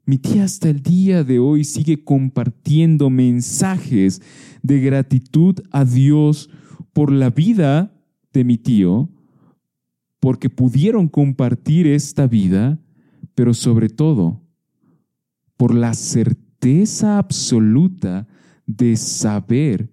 Mi 0.04 0.18
tía 0.18 0.44
hasta 0.44 0.70
el 0.70 0.82
día 0.82 1.24
de 1.24 1.40
hoy 1.40 1.64
sigue 1.64 2.04
compartiendo 2.04 3.10
mensajes 3.10 4.22
de 4.62 4.80
gratitud 4.80 5.60
a 5.72 5.84
Dios 5.84 6.48
por 6.92 7.10
la 7.10 7.30
vida 7.30 7.92
de 8.32 8.44
mi 8.44 8.56
tío, 8.56 9.10
porque 10.20 10.48
pudieron 10.48 11.08
compartir 11.08 11.86
esta 11.86 12.26
vida, 12.26 12.78
pero 13.34 13.52
sobre 13.52 13.88
todo 13.88 14.42
por 15.56 15.74
la 15.74 15.94
certeza 15.94 17.18
absoluta 17.18 18.28
de 18.66 18.96
saber 18.96 19.90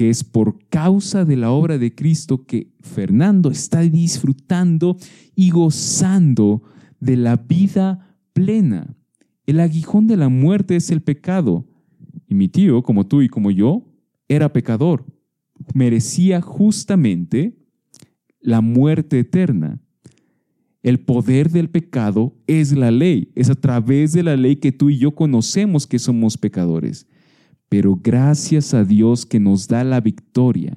que 0.00 0.08
es 0.08 0.24
por 0.24 0.66
causa 0.70 1.26
de 1.26 1.36
la 1.36 1.50
obra 1.50 1.76
de 1.76 1.94
Cristo 1.94 2.46
que 2.46 2.72
Fernando 2.80 3.50
está 3.50 3.82
disfrutando 3.82 4.96
y 5.36 5.50
gozando 5.50 6.62
de 7.00 7.18
la 7.18 7.36
vida 7.36 8.16
plena. 8.32 8.96
El 9.44 9.60
aguijón 9.60 10.06
de 10.06 10.16
la 10.16 10.30
muerte 10.30 10.74
es 10.76 10.90
el 10.90 11.02
pecado. 11.02 11.66
Y 12.26 12.34
mi 12.34 12.48
tío, 12.48 12.82
como 12.82 13.06
tú 13.06 13.20
y 13.20 13.28
como 13.28 13.50
yo, 13.50 13.92
era 14.26 14.54
pecador. 14.54 15.04
Merecía 15.74 16.40
justamente 16.40 17.58
la 18.40 18.62
muerte 18.62 19.18
eterna. 19.18 19.82
El 20.82 21.00
poder 21.00 21.50
del 21.50 21.68
pecado 21.68 22.34
es 22.46 22.72
la 22.72 22.90
ley. 22.90 23.32
Es 23.34 23.50
a 23.50 23.54
través 23.54 24.14
de 24.14 24.22
la 24.22 24.34
ley 24.34 24.56
que 24.56 24.72
tú 24.72 24.88
y 24.88 24.96
yo 24.96 25.14
conocemos 25.14 25.86
que 25.86 25.98
somos 25.98 26.38
pecadores. 26.38 27.06
Pero 27.70 27.98
gracias 28.02 28.74
a 28.74 28.84
Dios 28.84 29.24
que 29.24 29.40
nos 29.40 29.66
da 29.66 29.82
la 29.84 30.02
victoria 30.02 30.76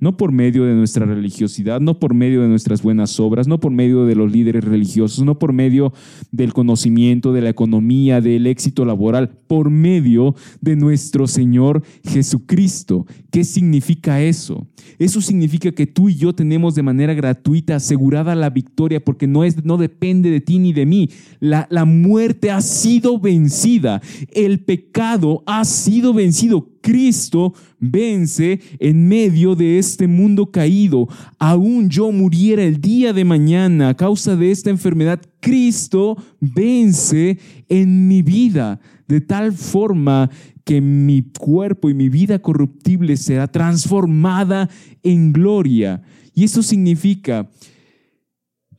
no 0.00 0.16
por 0.16 0.32
medio 0.32 0.64
de 0.64 0.74
nuestra 0.74 1.06
religiosidad, 1.06 1.80
no 1.80 1.98
por 1.98 2.14
medio 2.14 2.42
de 2.42 2.48
nuestras 2.48 2.82
buenas 2.82 3.18
obras, 3.18 3.48
no 3.48 3.58
por 3.58 3.72
medio 3.72 4.04
de 4.06 4.14
los 4.14 4.30
líderes 4.30 4.64
religiosos, 4.64 5.24
no 5.24 5.38
por 5.38 5.52
medio 5.52 5.92
del 6.30 6.52
conocimiento, 6.52 7.32
de 7.32 7.42
la 7.42 7.50
economía, 7.50 8.20
del 8.20 8.46
éxito 8.46 8.84
laboral, 8.84 9.30
por 9.46 9.70
medio 9.70 10.34
de 10.60 10.76
nuestro 10.76 11.26
Señor 11.26 11.82
Jesucristo. 12.04 13.06
¿Qué 13.38 13.44
significa 13.44 14.20
eso? 14.20 14.66
Eso 14.98 15.20
significa 15.20 15.70
que 15.70 15.86
tú 15.86 16.08
y 16.08 16.16
yo 16.16 16.32
tenemos 16.32 16.74
de 16.74 16.82
manera 16.82 17.14
gratuita 17.14 17.76
asegurada 17.76 18.34
la 18.34 18.50
victoria 18.50 18.98
porque 18.98 19.28
no, 19.28 19.44
es, 19.44 19.64
no 19.64 19.76
depende 19.76 20.28
de 20.28 20.40
ti 20.40 20.58
ni 20.58 20.72
de 20.72 20.84
mí. 20.84 21.08
La, 21.38 21.68
la 21.70 21.84
muerte 21.84 22.50
ha 22.50 22.60
sido 22.60 23.20
vencida, 23.20 24.02
el 24.32 24.58
pecado 24.64 25.44
ha 25.46 25.64
sido 25.64 26.12
vencido. 26.12 26.68
Cristo 26.80 27.54
vence 27.78 28.58
en 28.80 29.06
medio 29.06 29.54
de 29.54 29.78
este 29.78 30.08
mundo 30.08 30.50
caído. 30.50 31.06
Aún 31.38 31.90
yo 31.90 32.10
muriera 32.10 32.64
el 32.64 32.80
día 32.80 33.12
de 33.12 33.24
mañana 33.24 33.90
a 33.90 33.94
causa 33.94 34.34
de 34.34 34.50
esta 34.50 34.70
enfermedad, 34.70 35.20
Cristo 35.38 36.16
vence 36.40 37.38
en 37.68 38.08
mi 38.08 38.22
vida 38.22 38.80
de 39.08 39.22
tal 39.22 39.52
forma 39.52 40.30
que 40.68 40.82
mi 40.82 41.22
cuerpo 41.22 41.88
y 41.88 41.94
mi 41.94 42.10
vida 42.10 42.40
corruptible 42.40 43.16
será 43.16 43.46
transformada 43.50 44.68
en 45.02 45.32
gloria. 45.32 46.02
Y 46.34 46.44
eso 46.44 46.62
significa 46.62 47.48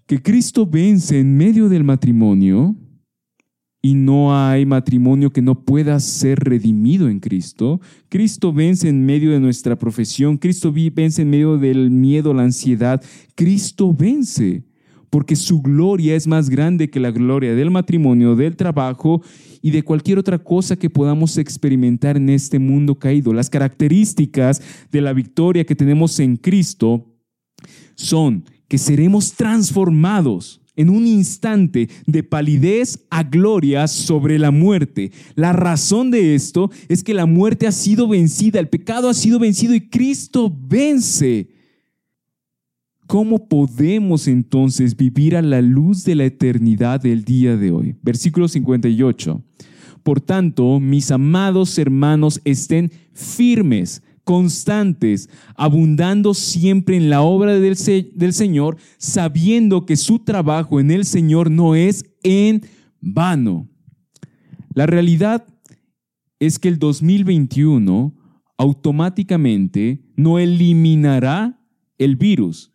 que 0.06 0.22
Cristo 0.22 0.68
vence 0.68 1.20
en 1.20 1.36
medio 1.36 1.68
del 1.68 1.84
matrimonio 1.84 2.76
y 3.82 3.96
no 3.96 4.38
hay 4.38 4.68
matrimonio 4.68 5.32
que 5.32 5.42
no 5.42 5.66
pueda 5.66 6.00
ser 6.00 6.38
redimido 6.38 7.10
en 7.10 7.20
Cristo. 7.20 7.82
Cristo 8.08 8.54
vence 8.54 8.88
en 8.88 9.04
medio 9.04 9.32
de 9.32 9.40
nuestra 9.40 9.76
profesión, 9.76 10.38
Cristo 10.38 10.72
vence 10.72 11.24
en 11.24 11.32
medio 11.32 11.58
del 11.58 11.90
miedo, 11.90 12.36
la 12.36 12.44
ansiedad. 12.44 13.04
Cristo 13.34 13.96
vence 13.96 14.64
porque 15.10 15.36
su 15.36 15.62
gloria 15.62 16.16
es 16.16 16.28
más 16.28 16.50
grande 16.50 16.90
que 16.90 17.00
la 17.00 17.12
gloria 17.12 17.56
del 17.56 17.72
matrimonio, 17.72 18.36
del 18.36 18.56
trabajo 18.56 19.22
y 19.62 19.72
de 19.72 19.84
cualquier 19.84 20.20
otra 20.20 20.38
cosa 20.38 20.76
que 20.76 20.90
podamos 20.90 21.38
experimentar 21.38 22.18
en 22.18 22.30
este 22.30 22.60
mundo 22.60 22.96
caído. 22.96 23.34
Las 23.34 23.50
características 23.50 24.62
de 24.92 25.02
la 25.02 25.14
victoria 25.14 25.66
que 25.66 25.76
tenemos 25.76 26.20
en 26.20 26.38
Cristo 26.38 27.06
son 27.96 28.44
que 28.68 28.78
seremos 28.78 29.34
transformados 29.34 30.62
en 30.76 30.90
un 30.90 31.06
instante 31.06 31.90
de 32.06 32.24
palidez 32.24 33.06
a 33.10 33.24
gloria 33.24 33.86
sobre 33.88 34.40
la 34.40 34.50
muerte. 34.50 35.12
La 35.36 35.52
razón 35.52 36.10
de 36.10 36.36
esto 36.36 36.72
es 36.88 37.04
que 37.04 37.14
la 37.14 37.26
muerte 37.26 37.68
ha 37.68 37.74
sido 37.74 38.08
vencida, 38.08 38.62
el 38.62 38.70
pecado 38.70 39.10
ha 39.10 39.14
sido 39.14 39.40
vencido 39.40 39.76
y 39.76 39.90
Cristo 39.90 40.56
vence. 40.68 41.59
¿Cómo 43.10 43.48
podemos 43.48 44.28
entonces 44.28 44.96
vivir 44.96 45.36
a 45.36 45.42
la 45.42 45.64
luz 45.64 46.04
de 46.04 46.14
la 46.14 46.26
eternidad 46.26 47.02
del 47.02 47.24
día 47.24 47.58
de 47.58 47.72
hoy? 47.72 47.96
Versículo 48.04 48.48
58. 48.48 49.42
Por 50.04 50.22
tanto, 50.22 50.80
mis 50.80 51.10
amados 51.10 51.80
hermanos, 51.80 52.40
estén 52.46 52.92
firmes 53.14 54.04
constantes, 54.24 55.28
abundando 55.56 56.36
siempre 56.36 56.98
en 56.98 57.10
la 57.10 57.24
obra 57.24 57.60
del, 57.60 57.76
Señor, 57.76 58.78
sabiendo 59.00 59.88
que 59.88 59.98
su 59.98 60.20
trabajo 60.20 60.80
en 60.80 60.92
el 60.92 61.04
Señor 61.04 61.50
no 61.50 61.74
es 61.74 62.06
en 62.22 62.62
vano. 63.02 63.68
La 64.76 64.86
realidad 64.86 65.48
es 66.38 66.60
que 66.60 66.68
el 66.68 66.78
2021 66.78 68.14
automáticamente 68.56 70.04
no 70.16 70.38
eliminará 70.38 71.60
el 71.98 72.16
virus. 72.16 72.72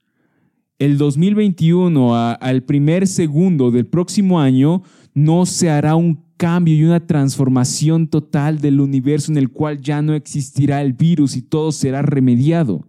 El 0.78 0.98
2021 0.98 2.14
al 2.16 2.62
primer 2.64 3.06
segundo 3.06 3.70
del 3.70 3.86
próximo 3.86 4.40
año 4.40 4.82
no 5.14 5.46
se 5.46 5.70
hará 5.70 5.94
un 5.94 6.24
cambio 6.36 6.74
y 6.74 6.84
una 6.84 7.06
transformación 7.06 8.08
total 8.08 8.60
del 8.60 8.80
universo 8.80 9.30
en 9.30 9.38
el 9.38 9.50
cual 9.50 9.80
ya 9.80 10.02
no 10.02 10.14
existirá 10.14 10.82
el 10.82 10.92
virus 10.92 11.36
y 11.36 11.42
todo 11.42 11.70
será 11.70 12.02
remediado. 12.02 12.86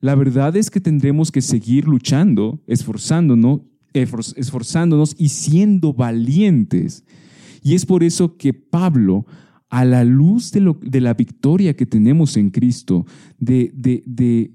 La 0.00 0.14
verdad 0.14 0.56
es 0.56 0.70
que 0.70 0.80
tendremos 0.80 1.30
que 1.30 1.42
seguir 1.42 1.86
luchando, 1.86 2.60
esforzándonos, 2.66 3.60
esforzándonos 3.92 5.14
y 5.18 5.28
siendo 5.28 5.92
valientes. 5.92 7.04
Y 7.62 7.74
es 7.74 7.84
por 7.84 8.02
eso 8.02 8.36
que 8.36 8.54
Pablo, 8.54 9.26
a 9.68 9.84
la 9.84 10.04
luz 10.04 10.52
de, 10.52 11.00
la 11.00 11.14
victoria 11.14 11.76
que 11.76 11.86
tenemos 11.86 12.36
en 12.36 12.50
Cristo, 12.50 13.06
de, 13.38 13.70
de, 13.74 14.50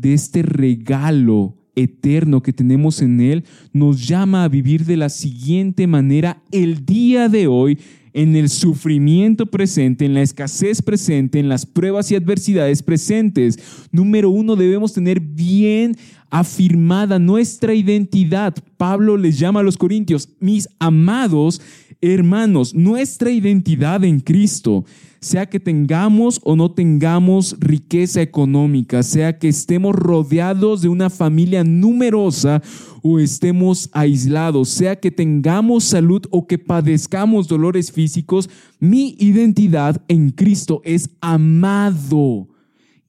de 0.00 0.14
este 0.14 0.42
regalo 0.42 1.56
eterno 1.76 2.42
que 2.42 2.52
tenemos 2.52 3.02
en 3.02 3.20
Él, 3.20 3.44
nos 3.72 4.06
llama 4.06 4.44
a 4.44 4.48
vivir 4.48 4.84
de 4.84 4.96
la 4.96 5.08
siguiente 5.08 5.86
manera 5.86 6.42
el 6.50 6.84
día 6.84 7.28
de 7.28 7.46
hoy 7.46 7.78
en 8.12 8.34
el 8.34 8.48
sufrimiento 8.48 9.46
presente, 9.46 10.04
en 10.04 10.14
la 10.14 10.22
escasez 10.22 10.82
presente, 10.82 11.38
en 11.38 11.48
las 11.48 11.64
pruebas 11.64 12.10
y 12.10 12.16
adversidades 12.16 12.82
presentes. 12.82 13.58
Número 13.92 14.30
uno, 14.30 14.56
debemos 14.56 14.92
tener 14.92 15.20
bien 15.20 15.96
afirmada 16.30 17.18
nuestra 17.18 17.74
identidad. 17.74 18.54
Pablo 18.76 19.16
les 19.16 19.38
llama 19.38 19.60
a 19.60 19.62
los 19.62 19.76
corintios, 19.76 20.28
mis 20.40 20.68
amados 20.78 21.60
hermanos, 22.00 22.74
nuestra 22.74 23.30
identidad 23.30 24.04
en 24.04 24.20
Cristo 24.20 24.84
sea 25.20 25.46
que 25.46 25.60
tengamos 25.60 26.40
o 26.44 26.56
no 26.56 26.70
tengamos 26.70 27.56
riqueza 27.60 28.22
económica, 28.22 29.02
sea 29.02 29.38
que 29.38 29.48
estemos 29.48 29.94
rodeados 29.94 30.80
de 30.80 30.88
una 30.88 31.10
familia 31.10 31.62
numerosa 31.62 32.62
o 33.02 33.18
estemos 33.18 33.90
aislados, 33.92 34.70
sea 34.70 34.96
que 34.96 35.10
tengamos 35.10 35.84
salud 35.84 36.22
o 36.30 36.46
que 36.46 36.58
padezcamos 36.58 37.48
dolores 37.48 37.92
físicos, 37.92 38.48
mi 38.78 39.14
identidad 39.18 40.02
en 40.08 40.30
Cristo 40.30 40.80
es 40.84 41.10
amado 41.20 42.48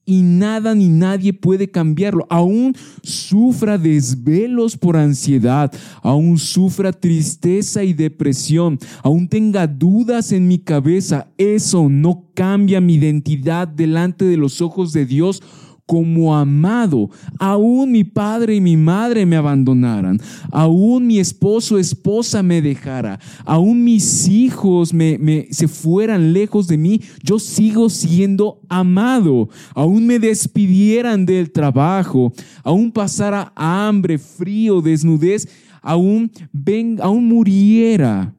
y 0.04 0.22
nada 0.22 0.74
ni 0.74 0.88
nadie 0.88 1.32
puede 1.32 1.70
cambiarlo. 1.70 2.26
Aún 2.30 2.74
sufra 3.02 3.78
desvelos 3.78 4.76
por 4.76 4.96
ansiedad, 4.96 5.72
aún 6.02 6.38
sufra 6.38 6.92
tristeza 6.92 7.84
y 7.84 7.92
depresión, 7.92 8.78
aún 9.02 9.28
tenga 9.28 9.66
dudas 9.66 10.32
en 10.32 10.48
mi 10.48 10.58
cabeza, 10.58 11.28
eso 11.38 11.88
no 11.88 12.26
cambia 12.34 12.80
mi 12.80 12.94
identidad 12.94 13.68
delante 13.68 14.24
de 14.24 14.36
los 14.36 14.60
ojos 14.60 14.92
de 14.92 15.06
Dios 15.06 15.42
como 15.86 16.34
amado. 16.36 17.10
Aún 17.38 17.92
mi 17.92 18.04
padre 18.04 18.56
y 18.56 18.60
mi 18.60 18.76
madre 18.76 19.26
me 19.26 19.36
abandonaran, 19.36 20.20
aún 20.50 21.06
mi 21.06 21.18
esposo 21.18 21.78
esposa 21.78 22.42
me 22.42 22.62
dejara, 22.62 23.18
aún 23.44 23.84
mis 23.84 24.28
hijos 24.28 24.94
me, 24.94 25.48
se 25.50 25.68
fueran 25.68 26.32
lejos 26.32 26.66
de 26.66 26.78
mí, 26.78 27.00
yo 27.22 27.38
sigo 27.38 27.88
siendo 27.90 28.60
amado. 28.68 29.48
Aún 29.74 30.06
me 30.06 30.18
despidieran 30.18 31.26
del 31.26 31.50
trabajo, 31.50 32.32
aún 32.62 32.92
pasara 32.92 33.52
hambre, 33.54 34.18
frío, 34.18 34.80
desnudez, 34.80 35.48
aún, 35.82 36.30
ven, 36.52 36.98
aún 37.00 37.26
muriera 37.26 38.34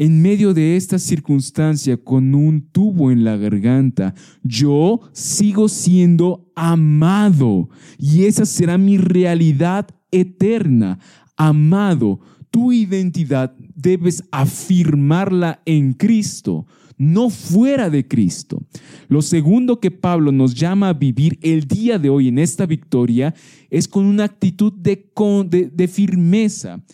en 0.00 0.22
medio 0.22 0.54
de 0.54 0.76
esta 0.76 0.96
circunstancia 0.96 1.96
con 1.96 2.32
un 2.32 2.60
tubo 2.70 3.10
en 3.10 3.24
la 3.24 3.36
garganta, 3.36 4.14
yo 4.44 5.00
sigo 5.12 5.68
siendo 5.68 6.52
amado 6.54 7.68
y 7.98 8.22
esa 8.22 8.46
será 8.46 8.78
mi 8.78 8.96
realidad 8.96 9.88
eterna. 10.12 11.00
Amado, 11.36 12.20
tu 12.52 12.70
identidad 12.70 13.56
debes 13.74 14.22
afirmarla 14.30 15.62
en 15.64 15.94
Cristo, 15.94 16.66
no 16.96 17.28
fuera 17.28 17.90
de 17.90 18.06
Cristo. 18.06 18.62
Lo 19.08 19.20
segundo 19.20 19.80
que 19.80 19.90
Pablo 19.90 20.30
nos 20.30 20.54
llama 20.54 20.90
a 20.90 20.94
vivir 20.94 21.40
el 21.42 21.66
día 21.66 21.98
de 21.98 22.08
hoy 22.08 22.28
en 22.28 22.38
esta 22.38 22.66
victoria 22.66 23.34
es 23.68 23.88
con 23.88 24.04
una 24.04 24.22
actitud 24.24 24.72
de, 24.72 25.88
firmeza. 25.88 26.84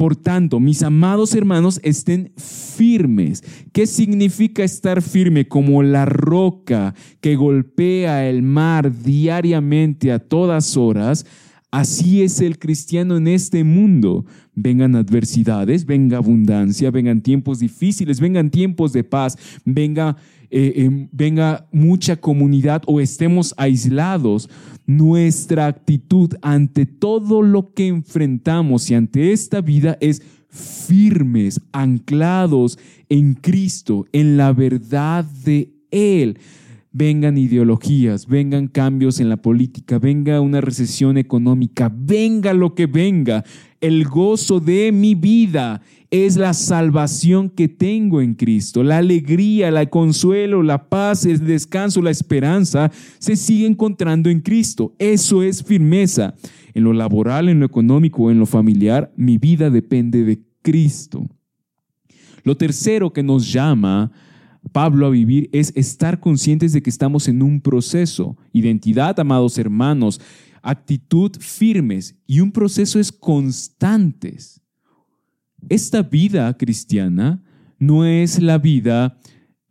Por 0.00 0.16
tanto, 0.16 0.60
mis 0.60 0.82
amados 0.82 1.34
hermanos, 1.34 1.78
estén 1.84 2.32
firmes. 2.38 3.44
¿Qué 3.70 3.86
significa 3.86 4.64
estar 4.64 5.02
firme? 5.02 5.46
Como 5.46 5.82
la 5.82 6.06
roca 6.06 6.94
que 7.20 7.36
golpea 7.36 8.26
el 8.26 8.40
mar 8.40 9.02
diariamente 9.02 10.10
a 10.10 10.18
todas 10.18 10.78
horas. 10.78 11.26
Así 11.70 12.22
es 12.22 12.40
el 12.40 12.58
cristiano 12.58 13.18
en 13.18 13.28
este 13.28 13.62
mundo. 13.62 14.24
Vengan 14.54 14.96
adversidades, 14.96 15.84
venga 15.84 16.16
abundancia, 16.16 16.90
vengan 16.90 17.20
tiempos 17.20 17.58
difíciles, 17.58 18.20
vengan 18.20 18.48
tiempos 18.48 18.94
de 18.94 19.04
paz, 19.04 19.36
venga, 19.66 20.16
eh, 20.50 20.72
em, 20.76 21.08
venga 21.12 21.68
mucha 21.72 22.16
comunidad 22.16 22.80
o 22.86 23.02
estemos 23.02 23.52
aislados 23.58 24.48
nuestra 24.96 25.66
actitud 25.66 26.34
ante 26.42 26.84
todo 26.84 27.42
lo 27.42 27.74
que 27.74 27.86
enfrentamos 27.86 28.90
y 28.90 28.94
ante 28.94 29.32
esta 29.32 29.60
vida 29.60 29.96
es 30.00 30.20
firmes, 30.48 31.60
anclados 31.70 32.76
en 33.08 33.34
Cristo, 33.34 34.06
en 34.12 34.36
la 34.36 34.52
verdad 34.52 35.24
de 35.24 35.72
Él. 35.92 36.38
Vengan 36.92 37.38
ideologías, 37.38 38.26
vengan 38.26 38.66
cambios 38.66 39.20
en 39.20 39.28
la 39.28 39.36
política, 39.36 40.00
venga 40.00 40.40
una 40.40 40.60
recesión 40.60 41.18
económica, 41.18 41.92
venga 41.94 42.52
lo 42.52 42.74
que 42.74 42.86
venga. 42.86 43.44
El 43.80 44.04
gozo 44.04 44.60
de 44.60 44.92
mi 44.92 45.14
vida 45.14 45.80
es 46.10 46.36
la 46.36 46.52
salvación 46.52 47.48
que 47.48 47.68
tengo 47.68 48.20
en 48.20 48.34
Cristo. 48.34 48.82
La 48.82 48.98
alegría, 48.98 49.68
el 49.68 49.88
consuelo, 49.88 50.62
la 50.62 50.88
paz, 50.88 51.24
el 51.24 51.46
descanso, 51.46 52.02
la 52.02 52.10
esperanza 52.10 52.90
se 53.18 53.36
sigue 53.36 53.66
encontrando 53.66 54.28
en 54.28 54.40
Cristo. 54.40 54.94
Eso 54.98 55.42
es 55.42 55.62
firmeza. 55.62 56.34
En 56.74 56.84
lo 56.84 56.92
laboral, 56.92 57.48
en 57.48 57.60
lo 57.60 57.66
económico, 57.66 58.30
en 58.30 58.38
lo 58.38 58.46
familiar, 58.46 59.12
mi 59.16 59.38
vida 59.38 59.70
depende 59.70 60.24
de 60.24 60.42
Cristo. 60.62 61.26
Lo 62.42 62.56
tercero 62.56 63.12
que 63.12 63.22
nos 63.22 63.50
llama 63.52 64.12
Pablo 64.72 65.06
a 65.06 65.10
vivir 65.10 65.48
es 65.52 65.72
estar 65.74 66.20
conscientes 66.20 66.72
de 66.72 66.82
que 66.82 66.90
estamos 66.90 67.28
en 67.28 67.42
un 67.42 67.60
proceso. 67.60 68.36
Identidad, 68.52 69.18
amados 69.18 69.58
hermanos, 69.58 70.20
actitud 70.62 71.32
firmes 71.38 72.16
y 72.26 72.40
un 72.40 72.52
proceso 72.52 72.98
es 72.98 73.12
constantes. 73.12 74.60
Esta 75.68 76.02
vida 76.02 76.56
cristiana 76.56 77.42
no 77.78 78.04
es 78.04 78.40
la 78.40 78.58
vida 78.58 79.18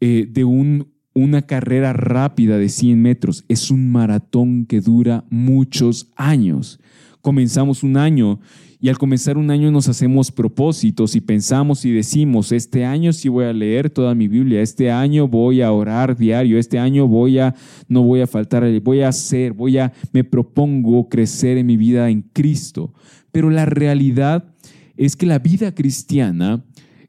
eh, 0.02 0.28
de 0.30 0.43
una 0.45 1.41
carrera 1.43 1.93
rápida 1.93 2.58
de 2.58 2.69
100 2.69 3.02
metros, 3.02 3.45
es 3.47 3.71
un 3.71 3.91
maratón 3.91 4.65
que 4.65 4.82
dura 4.82 5.25
muchos 5.30 6.12
años. 6.15 6.80
Comenzamos 7.21 7.84
un 7.84 7.97
año 7.97 8.39
y 8.81 8.87
al 8.87 8.97
comenzar 8.97 9.37
un 9.37 9.51
año 9.51 9.71
nos 9.71 9.89
hacemos 9.89 10.31
propósitos 10.31 11.13
y 11.13 11.19
pensamos 11.19 11.83
y 11.83 11.91
decimos, 11.91 12.53
este 12.53 12.85
año 12.85 13.11
sí 13.11 13.27
voy 13.27 13.43
a 13.43 13.51
leer 13.51 13.89
toda 13.89 14.15
mi 14.15 14.29
Biblia, 14.29 14.61
este 14.61 14.89
año 14.89 15.27
voy 15.27 15.61
a 15.61 15.73
orar 15.73 16.15
diario, 16.15 16.57
este 16.57 16.79
año 16.79 17.05
voy 17.05 17.39
a, 17.39 17.53
no 17.89 18.03
voy 18.03 18.21
a 18.21 18.27
faltar, 18.27 18.63
voy 18.79 19.01
a 19.01 19.09
hacer, 19.09 19.51
voy 19.51 19.79
a, 19.79 19.91
me 20.13 20.23
propongo 20.23 21.09
crecer 21.09 21.57
en 21.57 21.65
mi 21.65 21.75
vida 21.75 22.09
en 22.09 22.21
Cristo. 22.21 22.93
Pero 23.33 23.49
la 23.49 23.65
realidad 23.65 24.55
es 24.95 25.17
que 25.17 25.25
la 25.25 25.39
vida 25.39 25.75
cristiana, 25.75 26.63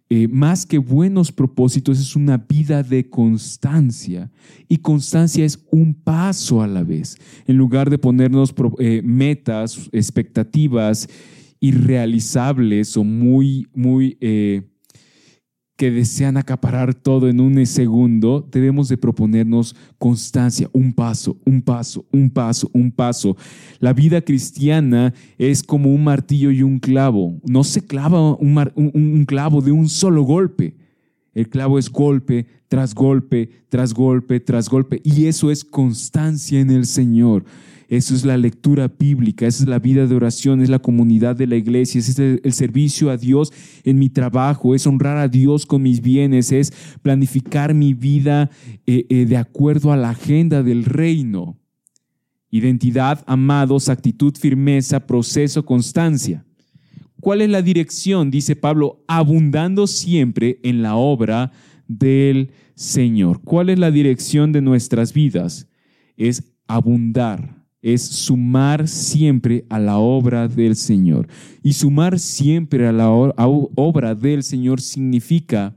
eh, 0.09 0.27
más 0.27 0.67
que 0.67 0.79
buenos 0.79 1.31
propósitos, 1.31 2.01
es 2.01 2.17
una 2.17 2.37
vida 2.37 2.83
de 2.83 3.09
constancia. 3.09 4.29
Y 4.67 4.79
constancia 4.79 5.45
es 5.45 5.65
un 5.71 5.95
paso 5.95 6.63
a 6.63 6.67
la 6.67 6.83
vez. 6.83 7.17
En 7.47 7.57
lugar 7.57 7.91
de 7.91 7.99
ponernos 7.99 8.53
eh, 8.81 9.03
metas, 9.05 9.89
expectativas 9.93 11.09
irrealizables 11.61 12.97
o 12.97 13.05
muy, 13.05 13.69
muy 13.75 14.17
eh, 14.21 14.63
que 15.81 15.91
desean 15.91 16.37
acaparar 16.37 16.93
todo 16.93 17.27
en 17.27 17.41
un 17.41 17.65
segundo, 17.65 18.47
debemos 18.53 18.91
de 18.91 18.99
proponernos 18.99 19.75
constancia, 19.97 20.69
un 20.75 20.93
paso, 20.93 21.39
un 21.47 21.63
paso, 21.63 22.05
un 22.13 22.29
paso, 22.29 22.71
un 22.75 22.93
paso. 22.93 23.35
La 23.79 23.95
vida 23.95 24.21
cristiana 24.21 25.15
es 25.39 25.63
como 25.63 25.89
un 25.89 26.05
martillo 26.05 26.51
y 26.51 26.63
un 26.63 26.81
clavo. 26.81 27.41
No 27.49 27.65
se 27.65 27.81
clava 27.81 28.35
un, 28.35 29.25
clavo 29.27 29.63
de 29.63 29.73
un 29.73 29.89
solo 29.89 30.23
golpe. 30.23 30.77
El 31.33 31.49
clavo 31.49 31.79
es 31.79 31.89
golpe 31.89 32.45
tras 32.69 32.95
golpe, 32.95 33.49
tras 33.71 33.95
golpe, 33.95 34.39
tras 34.39 34.69
golpe. 34.69 35.01
Y 35.03 35.29
eso 35.29 35.51
es 35.51 35.65
constancia 35.65 36.61
en 36.61 36.71
el 36.71 36.85
Señor. 36.85 37.47
Eso 37.91 38.15
es 38.15 38.25
la 38.25 38.37
lectura 38.37 38.87
bíblica, 38.87 39.49
esa 39.49 39.65
es 39.65 39.69
la 39.69 39.81
vida 39.81 40.07
de 40.07 40.15
oración, 40.15 40.61
es 40.61 40.71
la 40.71 40.79
comunidad 40.79 41.35
de 41.35 41.49
la 41.49 41.57
iglesia, 41.57 41.99
es 41.99 42.17
el 42.21 42.53
servicio 42.53 43.11
a 43.11 43.17
Dios 43.17 43.53
en 43.83 43.99
mi 43.99 44.09
trabajo, 44.09 44.77
es 44.77 44.87
honrar 44.87 45.17
a 45.17 45.27
Dios 45.27 45.67
con 45.67 45.83
mis 45.83 46.01
bienes, 46.01 46.53
es 46.53 46.73
planificar 47.03 47.75
mi 47.75 47.93
vida 47.93 48.49
eh, 48.87 49.07
eh, 49.09 49.27
de 49.27 49.37
acuerdo 49.37 49.91
a 49.91 49.97
la 49.97 50.11
agenda 50.11 50.63
del 50.63 50.85
reino. 50.85 51.59
Identidad, 52.49 53.25
amados, 53.27 53.89
actitud, 53.89 54.37
firmeza, 54.39 55.05
proceso, 55.05 55.65
constancia. 55.65 56.45
¿Cuál 57.19 57.41
es 57.41 57.51
la 57.51 57.61
dirección? 57.61 58.31
Dice 58.31 58.55
Pablo, 58.55 59.03
abundando 59.09 59.89
siempre 59.89 60.61
en 60.63 60.83
la 60.83 60.95
obra 60.95 61.51
del 61.89 62.53
Señor. 62.77 63.41
¿Cuál 63.43 63.69
es 63.69 63.81
la 63.81 63.91
dirección 63.91 64.53
de 64.53 64.63
nuestras 64.63 65.13
vidas? 65.13 65.67
Es 66.17 66.53
abundar 66.69 67.60
es 67.83 68.03
sumar 68.03 68.89
siempre 68.89 69.65
a 69.69 69.79
la 69.79 69.99
obra 69.99 70.49
del 70.49 70.77
Señor. 70.77 71.29
Y 71.63 71.73
sumar 71.73 72.19
siempre 72.19 72.87
a 72.87 72.93
la 72.93 73.09
obra 73.11 74.15
del 74.15 74.43
Señor 74.43 74.81
significa 74.81 75.75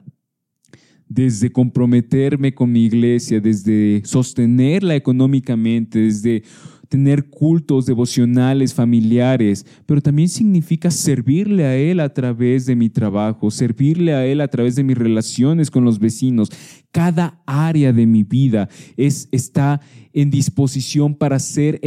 desde 1.08 1.52
comprometerme 1.52 2.54
con 2.54 2.72
mi 2.72 2.86
iglesia, 2.86 3.40
desde 3.40 4.02
sostenerla 4.04 4.96
económicamente, 4.96 6.00
desde 6.00 6.44
tener 6.90 7.30
cultos 7.30 7.86
devocionales 7.86 8.74
familiares, 8.74 9.66
pero 9.86 10.02
también 10.02 10.30
significa 10.30 10.92
servirle 10.92 11.66
a 11.66 11.76
Él 11.76 12.00
a 12.00 12.14
través 12.14 12.66
de 12.66 12.76
mi 12.76 12.90
trabajo, 12.90 13.50
servirle 13.52 14.14
a 14.14 14.26
Él 14.26 14.42
a 14.42 14.48
través 14.48 14.76
de 14.76 14.84
mis 14.84 14.98
relaciones 14.98 15.72
con 15.72 15.86
los 15.86 16.00
vecinos. 16.00 16.52
Cada 16.92 17.42
área 17.46 17.92
de 17.94 18.06
mi 18.06 18.24
vida 18.24 18.70
es, 18.98 19.28
está 19.32 19.82
en 20.14 20.30
disposición 20.30 21.16
para, 21.16 21.40
ser 21.40 21.82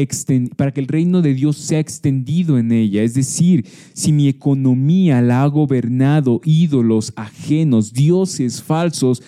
para 0.56 0.72
que 0.72 0.80
el 0.80 0.88
reino 0.88 1.22
de 1.22 1.34
Dios 1.34 1.56
sea 1.56 1.78
extendido 1.78 2.58
en 2.58 2.72
ella. 2.72 3.02
Es 3.02 3.14
decir, 3.14 3.66
si 3.92 4.12
mi 4.12 4.28
economía 4.28 5.22
la 5.22 5.42
ha 5.42 5.46
gobernado 5.46 6.40
ídolos 6.44 7.12
ajenos, 7.16 7.92
dioses 7.92 8.62
falsos, 8.62 9.22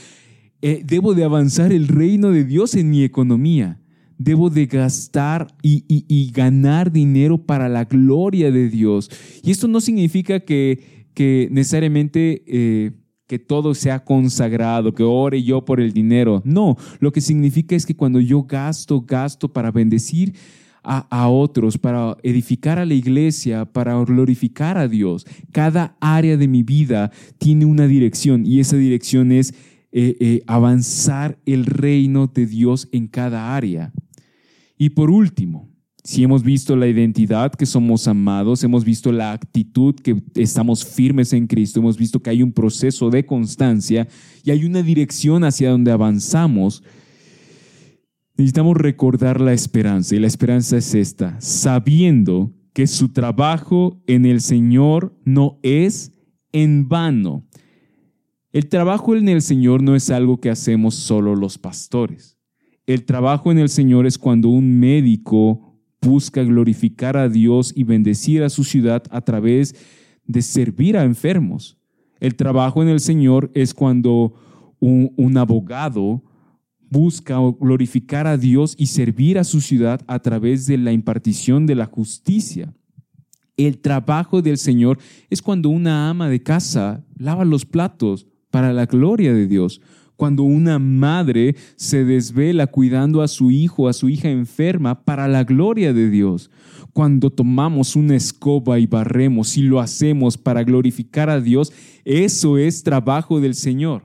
eh, 0.61 0.83
debo 0.85 1.15
de 1.15 1.23
avanzar 1.23 1.73
el 1.73 1.87
reino 1.87 2.31
de 2.31 2.45
Dios 2.45 2.75
en 2.75 2.91
mi 2.91 3.05
economía. 3.05 3.79
Debo 4.19 4.51
de 4.51 4.67
gastar 4.67 5.47
y, 5.63 6.31
ganar 6.33 6.93
dinero 6.93 7.39
para 7.39 7.69
la 7.69 7.85
gloria 7.85 8.51
de 8.51 8.69
Dios. 8.69 9.11
Y 9.43 9.51
esto 9.51 9.69
no 9.69 9.81
significa 9.81 10.41
que, 10.41 11.49
necesariamente 11.51 12.43
eh, 12.47 12.93
que 13.27 13.39
todo 13.39 13.75
sea 13.75 14.05
consagrado, 14.05 14.93
que 14.93 15.03
ore 15.03 15.43
yo 15.43 15.65
por 15.65 15.81
el 15.81 15.93
dinero. 15.93 16.43
No, 16.45 16.77
lo 16.99 17.13
que 17.13 17.21
significa 17.21 17.77
es 17.77 17.87
que 17.87 17.97
cuando 17.97 18.21
yo 18.21 18.43
gasto, 18.43 19.01
gasto 19.03 19.53
para 19.53 19.71
bendecir 19.71 20.35
a, 20.83 21.29
otros, 21.29 21.77
para 21.77 22.17
edificar 22.23 22.79
a 22.79 22.87
la 22.87 22.95
iglesia, 22.95 23.67
para 23.67 24.03
glorificar 24.05 24.79
a 24.79 24.89
Dios. 24.89 25.27
Cada 25.53 25.97
área 26.01 26.39
de 26.39 26.49
mi 26.49 26.63
vida 26.63 27.11
tiene 27.37 27.67
una 27.67 27.87
dirección 27.87 28.47
y 28.47 28.61
esa 28.61 28.77
dirección 28.77 29.31
es 29.31 29.53
eh, 29.93 30.17
eh, 30.21 30.43
avanzar 30.47 31.39
el 31.45 31.67
reino 31.67 32.27
de 32.27 32.47
Dios 32.47 32.89
en 32.93 33.07
cada 33.07 33.55
área. 33.55 33.93
Y 34.79 34.91
por 34.91 35.11
último, 35.11 35.69
si 36.05 36.23
hemos 36.23 36.43
visto 36.43 36.77
la 36.77 36.87
identidad 36.87 37.53
que 37.53 37.67
somos 37.67 38.07
amados, 38.07 38.63
hemos 38.63 38.85
visto 38.85 39.11
la 39.11 39.33
actitud 39.33 39.95
que 39.97 40.17
estamos 40.37 40.85
firmes 40.85 41.33
en 41.33 41.49
Cristo, 41.49 41.81
hemos 41.81 41.99
visto 41.99 42.21
que 42.21 42.31
hay 42.31 42.43
un 42.43 42.53
proceso 42.53 43.11
de 43.11 43.27
constancia 43.27 44.07
y 44.45 44.53
hay 44.53 44.65
una 44.65 44.83
dirección 44.83 45.45
hacia 45.45 45.71
donde 45.71 45.91
avanzamos, 45.91 46.85
necesitamos 48.37 48.77
recordar 48.77 49.41
la 49.41 49.53
esperanza. 49.53 50.15
Y 50.15 50.21
la 50.21 50.29
esperanza 50.29 50.77
es 50.77 50.95
esta, 50.95 51.39
sabiendo 51.41 52.55
que 52.73 52.87
su 52.87 53.09
trabajo 53.09 54.01
en 54.07 54.25
el 54.25 54.41
Señor 54.41 55.19
no 55.25 55.59
es 55.65 56.13
en 56.53 56.89
vano. 56.89 57.45
El 58.53 58.69
trabajo 58.69 59.17
en 59.17 59.29
el 59.29 59.43
Señor 59.43 59.83
no 59.83 59.97
es 59.97 60.09
algo 60.09 60.41
que 60.41 60.51
hacemos 60.51 60.95
solo 60.95 61.35
los 61.35 61.59
pastores. 61.59 62.38
El 62.89 63.05
trabajo 63.05 63.53
en 63.53 63.59
el 63.59 63.69
Señor 63.69 64.07
es 64.07 64.17
cuando 64.17 64.49
un 64.49 64.81
médico 64.81 65.79
busca 66.01 66.43
glorificar 66.43 67.19
a 67.19 67.29
Dios 67.29 67.71
y 67.77 67.85
bendecir 67.85 68.43
a 68.43 68.49
su 68.49 68.65
ciudad 68.65 69.03
a 69.11 69.21
través 69.21 69.75
de 70.25 70.41
servir 70.41 70.97
a 70.97 71.05
enfermos. 71.05 71.77
El 72.19 72.35
trabajo 72.35 72.83
en 72.83 72.89
el 72.89 73.01
Señor 73.01 73.51
es 73.53 73.75
cuando 73.75 74.33
un, 74.81 75.37
abogado 75.37 76.25
busca 76.89 77.37
glorificar 77.61 78.27
a 78.27 78.39
Dios 78.39 78.75
y 78.79 78.87
servir 78.87 79.39
a 79.39 79.45
su 79.45 79.61
ciudad 79.61 80.01
a 80.07 80.21
través 80.21 80.67
de 80.67 80.79
la 80.79 80.91
impartición 80.91 81.67
de 81.67 81.75
la 81.75 81.85
justicia. 81.85 82.73
El 83.59 83.81
trabajo 83.81 84.41
del 84.41 84.57
Señor 84.57 84.99
es 85.29 85.43
cuando 85.43 85.69
una 85.69 86.09
ama 86.09 86.31
de 86.31 86.43
casa 86.43 87.05
lava 87.19 87.45
los 87.45 87.67
platos 87.67 88.27
para 88.51 88.73
la 88.73 88.87
gloria 88.87 89.35
de 89.35 89.47
Dios. 89.47 89.83
Cuando 90.19 90.43
una 90.43 90.81
madre 90.81 91.55
se 91.77 92.05
desvela 92.05 92.67
cuidando 92.67 93.23
a 93.23 93.29
su 93.29 93.53
hijo, 93.53 93.87
a 93.87 93.93
su 93.93 94.09
hija 94.09 94.29
enferma, 94.29 95.05
para 95.05 95.29
la 95.29 95.45
gloria 95.45 95.93
de 95.93 96.11
Dios. 96.11 96.51
Cuando 96.93 97.31
tomamos 97.31 97.95
una 97.95 98.17
escoba 98.17 98.81
y 98.81 98.87
barremos 98.87 99.57
y 99.57 99.63
lo 99.63 99.79
hacemos 99.79 100.37
para 100.37 100.65
glorificar 100.65 101.31
a 101.31 101.41
Dios, 101.41 101.73
eso 102.05 102.59
es 102.59 102.83
trabajo 102.83 103.39
del 103.39 103.55
Señor. 103.55 104.03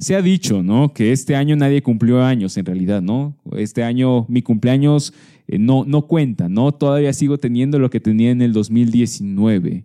Se 0.00 0.16
ha 0.16 0.20
dicho, 0.20 0.64
¿no? 0.64 0.92
Que 0.92 1.12
este 1.12 1.36
año 1.36 1.54
nadie 1.54 1.80
cumplió 1.80 2.20
años, 2.20 2.56
en 2.56 2.66
realidad, 2.66 3.00
¿no? 3.00 3.36
Este 3.56 3.84
año 3.84 4.26
mi 4.28 4.42
cumpleaños 4.42 5.14
eh, 5.46 5.60
no, 5.60 5.84
no 5.84 6.08
cuenta, 6.08 6.48
¿no? 6.48 6.72
Todavía 6.72 7.12
sigo 7.12 7.38
teniendo 7.38 7.78
lo 7.78 7.88
que 7.88 8.00
tenía 8.00 8.32
en 8.32 8.42
el 8.42 8.52
2019. 8.52 9.84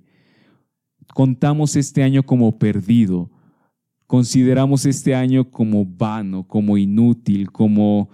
Contamos 1.14 1.76
este 1.76 2.02
año 2.02 2.24
como 2.24 2.58
perdido 2.58 3.30
consideramos 4.10 4.88
este 4.88 5.14
año 5.14 5.52
como 5.52 5.86
vano, 5.86 6.42
como 6.48 6.80
inútil, 6.80 7.52
como, 7.52 8.10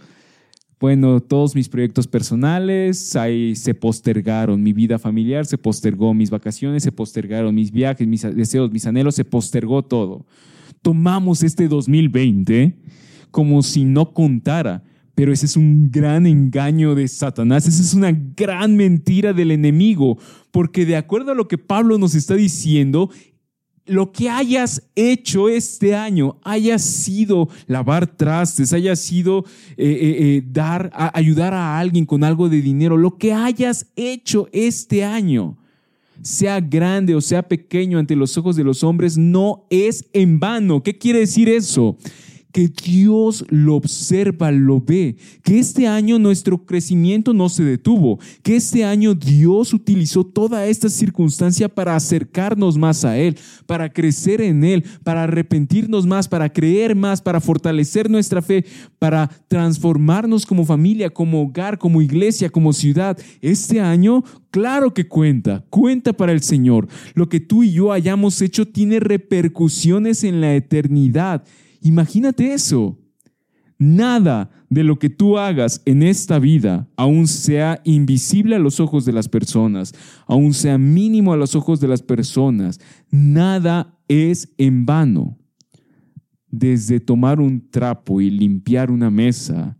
bueno, 0.77 1.21
todos 1.21 1.55
mis 1.55 1.69
proyectos 1.69 2.05
personales 2.05 3.15
ahí 3.15 3.55
se 3.55 3.73
postergaron, 3.73 4.61
mi 4.61 4.73
vida 4.73 4.99
familiar 4.99 5.45
se 5.45 5.57
postergó, 5.57 6.13
mis 6.13 6.29
vacaciones 6.29 6.83
se 6.83 6.91
postergaron, 6.91 7.55
mis 7.55 7.71
viajes, 7.71 8.05
mis 8.05 8.23
deseos, 8.23 8.73
mis 8.73 8.85
anhelos, 8.85 9.15
se 9.15 9.23
postergó 9.23 9.85
todo. 9.85 10.25
Tomamos 10.81 11.43
este 11.43 11.69
2020 11.69 12.75
como 13.31 13.63
si 13.63 13.85
no 13.85 14.13
contara. 14.13 14.83
Pero 15.15 15.31
ese 15.31 15.45
es 15.45 15.55
un 15.55 15.91
gran 15.91 16.27
engaño 16.27 16.93
de 16.93 17.07
Satanás, 17.07 17.69
esa 17.69 17.81
es 17.81 17.93
una 17.93 18.11
gran 18.11 18.75
mentira 18.75 19.31
del 19.31 19.51
enemigo, 19.51 20.17
porque 20.51 20.85
de 20.85 20.97
acuerdo 20.97 21.31
a 21.31 21.35
lo 21.35 21.47
que 21.47 21.57
Pablo 21.57 21.97
nos 21.97 22.15
está 22.15 22.35
diciendo, 22.35 23.09
lo 23.85 24.11
que 24.11 24.29
hayas 24.29 24.81
hecho 24.95 25.47
este 25.47 25.95
año 25.95 26.37
haya 26.43 26.79
sido 26.79 27.49
lavar 27.67 28.07
trastes, 28.07 28.73
haya 28.73 28.95
sido 28.95 29.45
eh, 29.77 29.85
eh, 29.85 30.15
eh, 30.19 30.43
dar, 30.51 30.91
ayudar 31.13 31.53
a 31.53 31.77
alguien 31.77 32.05
con 32.05 32.23
algo 32.23 32.49
de 32.49 32.61
dinero, 32.61 32.97
lo 32.97 33.17
que 33.17 33.33
hayas 33.33 33.87
hecho 33.95 34.49
este 34.51 35.03
año, 35.03 35.57
sea 36.21 36.59
grande 36.59 37.13
o 37.13 37.21
sea 37.21 37.43
pequeño 37.43 37.99
ante 37.99 38.15
los 38.15 38.37
ojos 38.37 38.55
de 38.55 38.63
los 38.63 38.83
hombres, 38.83 39.17
no 39.17 39.65
es 39.69 40.05
en 40.13 40.39
vano. 40.39 40.81
¿Qué 40.81 40.97
quiere 40.97 41.19
decir 41.19 41.49
eso? 41.49 41.97
Que 42.55 42.69
Dios 42.69 43.43
lo 43.49 43.75
observa, 43.75 44.49
lo 44.49 44.79
ve, 44.79 45.17
que 45.43 45.59
este 45.59 45.87
año 45.87 46.17
nuestro 46.19 46.65
crecimiento 46.65 47.33
no 47.33 47.49
se 47.49 47.65
detuvo, 47.65 48.17
que 48.43 48.55
este 48.55 48.85
año 48.85 49.13
Dios 49.13 49.73
utilizó 49.73 50.23
toda 50.23 50.65
esta 50.65 50.87
circunstancia 50.87 51.67
para 51.67 51.97
acercarnos 51.97 52.77
más 52.77 53.03
a 53.03 53.17
Él, 53.17 53.37
para 53.65 53.91
crecer 53.91 54.39
en 54.39 54.63
Él, 54.63 54.85
para 55.03 55.23
arrepentirnos 55.23 56.07
más, 56.07 56.29
para 56.29 56.47
creer 56.47 56.95
más, 56.95 57.21
para 57.21 57.41
fortalecer 57.41 58.09
nuestra 58.09 58.41
fe, 58.41 58.63
para 58.99 59.29
transformarnos 59.49 60.45
como 60.45 60.63
familia, 60.63 61.09
como 61.09 61.41
hogar, 61.41 61.77
como 61.77 62.01
iglesia, 62.01 62.49
como 62.49 62.71
ciudad. 62.71 63.17
Este 63.41 63.81
año 63.81 64.23
Claro 64.55 64.93
que 64.93 65.05
cuenta, 65.05 65.65
cuenta 65.69 66.13
para 66.13 66.31
el 66.31 66.41
Señor. 66.41 66.87
Lo 67.13 67.27
que 67.27 67.41
tú 67.41 67.63
y 67.63 67.73
yo 67.73 67.91
hayamos 67.91 68.41
hecho 68.41 68.65
tiene 68.65 69.01
repercusiones 69.01 70.23
en 70.23 70.39
la 70.39 70.55
eternidad. 70.55 71.43
Imagínate 71.85 72.51
eso. 72.51 72.97
Nada 73.77 74.49
de 74.71 74.83
lo 74.83 74.97
que 74.97 75.11
tú 75.11 75.37
hagas 75.37 75.83
en 75.85 76.01
esta 76.01 76.39
vida, 76.39 76.89
aun 76.95 77.27
sea 77.27 77.79
invisible 77.83 78.55
a 78.55 78.59
los 78.59 78.79
ojos 78.79 79.05
de 79.05 79.13
las 79.13 79.29
personas, 79.29 79.93
aun 80.25 80.55
sea 80.55 80.79
mínimo 80.79 81.31
a 81.31 81.37
los 81.37 81.55
ojos 81.55 81.79
de 81.79 81.87
las 81.87 82.01
personas, 82.01 82.79
nada 83.11 83.99
es 84.07 84.51
en 84.57 84.87
vano. 84.87 85.37
Desde 86.49 86.99
tomar 86.99 87.39
un 87.39 87.69
trapo 87.69 88.19
y 88.19 88.31
limpiar 88.31 88.89
una 88.89 89.11
mesa 89.11 89.77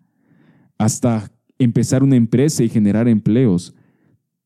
hasta 0.77 1.31
empezar 1.57 2.03
una 2.03 2.17
empresa 2.17 2.63
y 2.63 2.69
generar 2.69 3.07
empleos, 3.07 3.73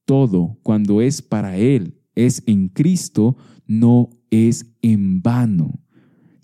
todo 0.05 0.57
cuando 0.63 1.01
es 1.01 1.21
para 1.21 1.57
Él, 1.57 1.99
es 2.15 2.41
en 2.45 2.69
Cristo, 2.69 3.35
no 3.67 4.11
es 4.29 4.65
en 4.81 5.21
vano. 5.21 5.77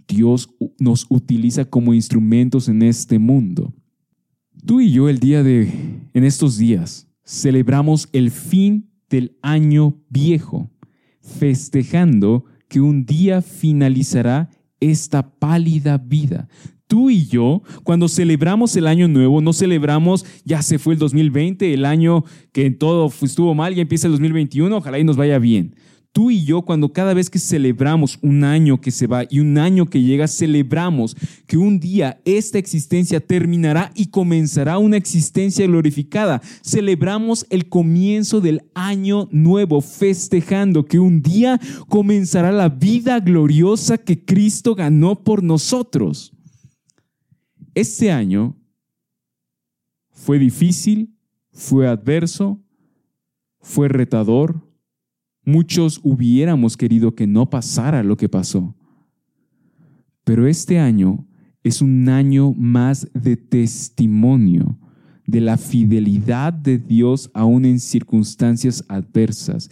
Dios 0.07 0.49
nos 0.79 1.05
utiliza 1.09 1.65
como 1.65 1.93
instrumentos 1.93 2.69
en 2.69 2.81
este 2.81 3.19
mundo. 3.19 3.73
Tú 4.65 4.81
y 4.81 4.91
yo 4.91 5.09
el 5.09 5.19
día 5.19 5.43
de, 5.43 5.71
en 6.13 6.23
estos 6.23 6.57
días, 6.57 7.07
celebramos 7.23 8.09
el 8.13 8.31
fin 8.31 8.89
del 9.09 9.37
año 9.41 10.01
viejo, 10.09 10.71
festejando 11.21 12.45
que 12.67 12.81
un 12.81 13.05
día 13.05 13.41
finalizará 13.41 14.49
esta 14.79 15.37
pálida 15.37 15.97
vida. 15.97 16.47
Tú 16.87 17.09
y 17.09 17.25
yo, 17.25 17.63
cuando 17.83 18.07
celebramos 18.07 18.75
el 18.75 18.85
año 18.85 19.07
nuevo, 19.07 19.41
no 19.41 19.53
celebramos, 19.53 20.25
ya 20.43 20.61
se 20.61 20.77
fue 20.77 20.93
el 20.93 20.99
2020, 20.99 21.73
el 21.73 21.85
año 21.85 22.23
que 22.51 22.65
en 22.67 22.77
todo 22.77 23.11
estuvo 23.21 23.55
mal, 23.55 23.73
ya 23.73 23.81
empieza 23.81 24.07
el 24.07 24.13
2021, 24.13 24.77
ojalá 24.77 24.99
y 24.99 25.03
nos 25.03 25.17
vaya 25.17 25.39
bien 25.39 25.75
tú 26.15 26.31
y 26.31 26.45
yo, 26.45 26.61
cuando 26.61 26.93
cada 26.93 27.13
vez 27.13 27.29
que 27.29 27.39
celebramos 27.39 28.17
un 28.21 28.45
año 28.45 28.79
que 28.79 28.89
se 28.89 29.05
va 29.05 29.25
y 29.29 29.41
un 29.41 29.57
año 29.57 29.87
que 29.87 30.01
llega, 30.01 30.29
celebramos 30.29 31.13
que 31.45 31.57
un 31.57 31.77
día 31.77 32.21
esta 32.23 32.57
existencia 32.57 33.19
terminará 33.19 33.91
y 33.95 34.05
comenzará 34.05 34.77
una 34.77 34.95
existencia 34.95 35.67
glorificada. 35.67 36.41
Celebramos 36.63 37.45
el 37.49 37.67
comienzo 37.67 38.39
del 38.39 38.61
año 38.73 39.27
nuevo, 39.29 39.81
festejando 39.81 40.85
que 40.85 40.99
un 40.99 41.21
día 41.21 41.59
comenzará 41.89 42.49
la 42.53 42.69
vida 42.69 43.19
gloriosa 43.19 43.97
que 43.97 44.23
Cristo 44.23 44.73
ganó 44.73 45.21
por 45.21 45.43
nosotros. 45.43 46.31
Este 47.73 48.09
año 48.09 48.55
fue 50.11 50.39
difícil, 50.39 51.13
fue 51.51 51.89
adverso, 51.89 52.63
fue 53.59 53.89
retador. 53.89 54.64
Muchos 55.45 55.99
hubiéramos 56.03 56.75
querido 56.75 57.15
que 57.15 57.27
no 57.27 57.49
pasara 57.49 58.03
lo 58.03 58.17
que 58.17 58.27
pasó. 58.27 58.75
Pero 60.23 60.47
este 60.47 60.79
año 60.79 61.27
es 61.63 61.81
un 61.81 62.09
año 62.09 62.53
más 62.53 63.07
de 63.13 63.37
testimonio 63.37 64.79
de 65.27 65.41
la 65.41 65.57
fidelidad 65.57 66.53
de 66.53 66.77
Dios 66.77 67.31
aún 67.33 67.65
en 67.65 67.79
circunstancias 67.79 68.83
adversas 68.87 69.69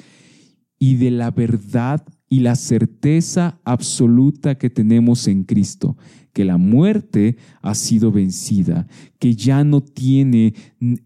y 0.80 0.95
de 0.95 1.11
la 1.11 1.32
verdad 1.32 2.03
y 2.30 2.39
la 2.39 2.55
certeza 2.55 3.59
absoluta 3.63 4.57
que 4.57 4.69
tenemos 4.69 5.28
en 5.28 5.43
Cristo, 5.43 5.97
que 6.34 6.44
la 6.44 6.58
muerte 6.58 7.38
ha 7.62 7.76
sido 7.76 8.12
vencida, 8.12 8.88
que 9.20 9.36
ya 9.36 9.64
no 9.64 9.82
tiene, 9.82 10.54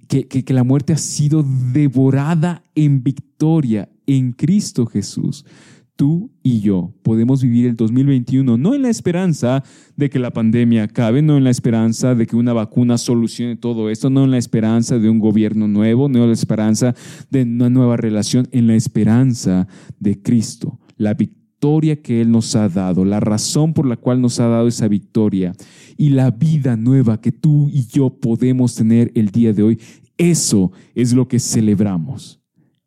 que, 0.07 0.27
que, 0.27 0.53
la 0.53 0.63
muerte 0.63 0.93
ha 0.93 0.97
sido 0.97 1.45
devorada 1.73 2.63
en 2.75 3.03
victoria 3.03 3.89
en 4.07 4.31
Cristo 4.31 4.85
Jesús. 4.85 5.45
Tú 5.97 6.31
y 6.43 6.61
yo 6.61 6.93
podemos 7.01 7.41
vivir 7.41 7.65
el 7.65 7.75
2021 7.75 8.55
no 8.55 8.75
en 8.75 8.83
la 8.83 8.89
esperanza 8.89 9.63
de 9.95 10.11
que 10.11 10.19
la 10.19 10.31
pandemia 10.31 10.83
acabe, 10.83 11.23
no 11.23 11.37
en 11.37 11.43
la 11.43 11.49
esperanza 11.49 12.13
de 12.13 12.27
que 12.27 12.35
una 12.35 12.53
vacuna 12.53 12.99
solucione 12.99 13.55
todo 13.55 13.89
esto, 13.89 14.11
no 14.11 14.23
en 14.23 14.31
la 14.31 14.37
esperanza 14.37 14.99
de 14.99 15.09
un 15.09 15.17
gobierno 15.17 15.67
nuevo, 15.67 16.07
no 16.07 16.19
en 16.21 16.27
la 16.27 16.33
esperanza 16.33 16.93
de 17.31 17.43
una 17.43 17.71
nueva 17.71 17.97
relación, 17.97 18.47
en 18.51 18.67
la 18.67 18.75
esperanza 18.75 19.67
de 19.99 20.21
Cristo, 20.21 20.79
la 20.97 21.15
victoria 21.15 21.36
que 21.59 22.21
Él 22.21 22.31
nos 22.31 22.55
ha 22.55 22.69
dado, 22.69 23.03
la 23.03 23.19
razón 23.19 23.73
por 23.73 23.85
la 23.85 23.97
cual 23.97 24.21
nos 24.21 24.39
ha 24.39 24.47
dado 24.47 24.67
esa 24.67 24.87
victoria 24.87 25.53
y 25.97 26.09
la 26.09 26.31
vida 26.31 26.77
nueva 26.77 27.19
que 27.19 27.31
tú 27.31 27.69
y 27.69 27.85
yo 27.87 28.09
podemos 28.09 28.75
tener 28.75 29.11
el 29.15 29.29
día 29.31 29.53
de 29.53 29.63
hoy. 29.63 29.79
Eso 30.17 30.71
es 30.95 31.13
lo 31.13 31.27
que 31.27 31.39
celebramos, 31.39 32.39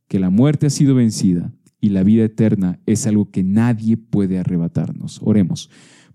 que 0.08 0.18
la 0.18 0.30
muerte 0.30 0.66
ha 0.66 0.70
sido 0.70 0.94
vencida 0.94 1.52
y 1.80 1.90
la 1.90 2.02
vida 2.02 2.24
eterna 2.24 2.78
es 2.86 3.06
algo 3.06 3.30
que 3.30 3.42
nadie 3.42 3.96
puede 3.96 4.38
arrebatarnos. 4.38 5.20
Oremos. 5.22 5.70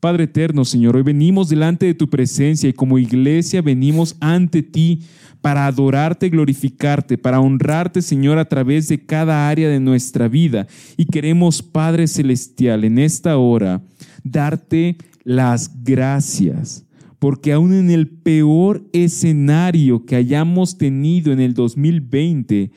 Padre 0.05 0.25
eterno, 0.25 0.65
Señor, 0.65 0.95
hoy 0.97 1.01
venimos 1.01 1.49
delante 1.49 1.87
de 1.87 1.95
tu 1.95 2.07
presencia 2.07 2.69
y 2.69 2.73
como 2.73 2.99
iglesia 2.99 3.63
venimos 3.63 4.15
ante 4.19 4.61
ti 4.61 4.99
para 5.41 5.65
adorarte, 5.65 6.29
glorificarte, 6.29 7.17
para 7.17 7.39
honrarte, 7.39 8.03
Señor, 8.03 8.37
a 8.37 8.45
través 8.45 8.87
de 8.87 9.03
cada 9.03 9.49
área 9.49 9.67
de 9.67 9.79
nuestra 9.79 10.27
vida. 10.27 10.67
Y 10.95 11.05
queremos, 11.05 11.63
Padre 11.63 12.05
Celestial, 12.05 12.83
en 12.83 12.99
esta 12.99 13.37
hora, 13.37 13.81
darte 14.23 14.97
las 15.23 15.71
gracias, 15.83 16.85
porque 17.17 17.51
aún 17.51 17.73
en 17.73 17.89
el 17.89 18.07
peor 18.07 18.87
escenario 18.93 20.05
que 20.05 20.17
hayamos 20.17 20.77
tenido 20.77 21.33
en 21.33 21.39
el 21.39 21.55
2020, 21.55 22.69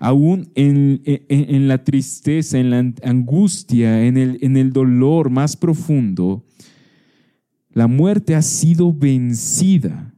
aún 0.00 0.50
en, 0.56 1.68
la 1.68 1.84
tristeza, 1.84 2.58
en 2.58 2.70
la 2.70 2.92
angustia, 3.04 4.04
en 4.04 4.16
el, 4.16 4.38
en 4.40 4.56
el 4.56 4.72
dolor 4.72 5.30
más 5.30 5.56
profundo, 5.56 6.42
la 7.74 7.86
muerte 7.86 8.34
ha 8.34 8.40
sido 8.40 8.92
vencida. 8.92 10.14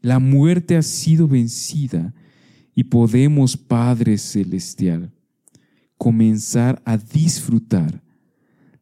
La 0.00 0.18
muerte 0.18 0.76
ha 0.76 0.82
sido 0.82 1.28
vencida 1.28 2.12
y 2.74 2.84
podemos, 2.84 3.56
Padre 3.56 4.18
Celestial, 4.18 5.12
comenzar 5.96 6.82
a 6.84 6.98
disfrutar 6.98 8.02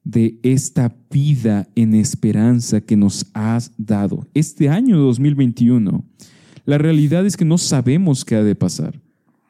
de 0.03 0.41
esta 0.43 0.97
vida 1.11 1.69
en 1.75 1.95
esperanza 1.95 2.81
que 2.81 2.97
nos 2.97 3.27
has 3.35 3.71
dado. 3.77 4.27
Este 4.35 4.69
año 4.69 4.99
2021 4.99 6.05
la 6.65 6.79
realidad 6.79 7.27
es 7.27 7.37
que 7.37 7.45
no 7.45 7.59
sabemos 7.59 8.25
qué 8.25 8.37
ha 8.37 8.45
de 8.45 8.55
pasar. 8.55 9.01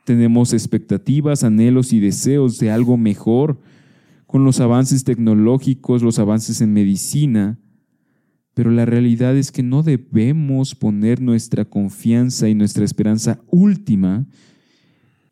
Tenemos 0.04 0.52
expectativas, 0.52 1.44
anhelos 1.44 1.92
y 1.92 2.00
deseos 2.00 2.58
de 2.58 2.70
algo 2.70 2.96
mejor 2.96 3.60
con 4.32 4.44
los 4.44 4.60
avances 4.60 5.04
tecnológicos, 5.04 6.02
los 6.02 6.18
avances 6.18 6.62
en 6.62 6.72
medicina, 6.72 7.58
pero 8.54 8.70
la 8.70 8.86
realidad 8.86 9.36
es 9.36 9.52
que 9.52 9.62
no 9.62 9.82
debemos 9.82 10.74
poner 10.74 11.20
nuestra 11.20 11.66
confianza 11.66 12.48
y 12.48 12.54
nuestra 12.54 12.82
esperanza 12.82 13.42
última 13.48 14.24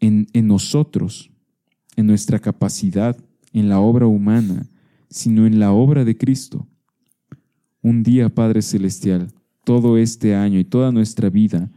en, 0.01 0.27
en 0.35 0.47
nosotros, 0.47 1.31
en 1.97 2.09
nuestra 2.09 2.41
capacidad, 2.41 3.17
en 3.55 3.71
la 3.71 3.81
obra 3.81 4.05
humana, 4.05 4.69
sino 5.09 5.47
en 5.47 5.61
la 5.61 5.73
obra 5.73 6.05
de 6.05 6.19
Cristo. 6.19 6.69
Un 7.81 8.03
día, 8.03 8.29
Padre 8.29 8.61
Celestial, 8.61 9.33
todo 9.65 9.97
este 9.97 10.35
año 10.35 10.59
y 10.59 10.65
toda 10.65 10.93
nuestra 10.93 11.31
vida 11.31 11.71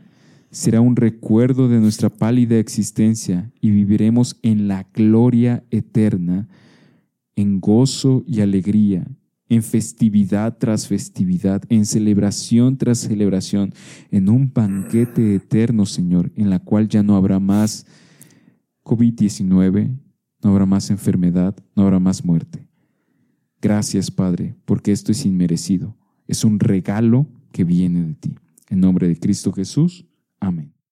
será 0.51 0.81
un 0.81 0.97
recuerdo 0.97 1.69
de 1.69 1.79
nuestra 1.79 2.09
pálida 2.09 2.57
existencia 2.57 3.49
y 3.61 3.71
viviremos 3.71 4.37
en 4.41 4.67
la 4.67 4.89
gloria 4.93 5.63
eterna, 5.71 6.49
en 7.35 7.59
gozo 7.59 8.23
y 8.27 8.41
alegría, 8.41 9.07
en 9.49 9.63
festividad 9.63 10.57
tras 10.57 10.87
festividad, 10.87 11.63
en 11.69 11.85
celebración 11.85 12.77
tras 12.77 12.99
celebración, 12.99 13.73
en 14.11 14.29
un 14.29 14.51
banquete 14.53 15.35
eterno, 15.35 15.85
Señor, 15.85 16.31
en 16.35 16.49
la 16.49 16.59
cual 16.59 16.87
ya 16.87 17.03
no 17.03 17.15
habrá 17.15 17.39
más 17.39 17.85
COVID-19, 18.83 19.97
no 20.43 20.49
habrá 20.49 20.65
más 20.65 20.89
enfermedad, 20.89 21.55
no 21.75 21.83
habrá 21.83 21.99
más 21.99 22.23
muerte. 22.25 22.67
Gracias, 23.61 24.11
Padre, 24.11 24.55
porque 24.65 24.91
esto 24.91 25.11
es 25.11 25.25
inmerecido. 25.25 25.95
Es 26.27 26.43
un 26.43 26.59
regalo 26.59 27.27
que 27.51 27.63
viene 27.63 28.03
de 28.03 28.13
ti. 28.15 28.35
En 28.69 28.81
nombre 28.81 29.07
de 29.07 29.17
Cristo 29.17 29.53
Jesús. 29.53 30.05
Amén. 30.39 30.72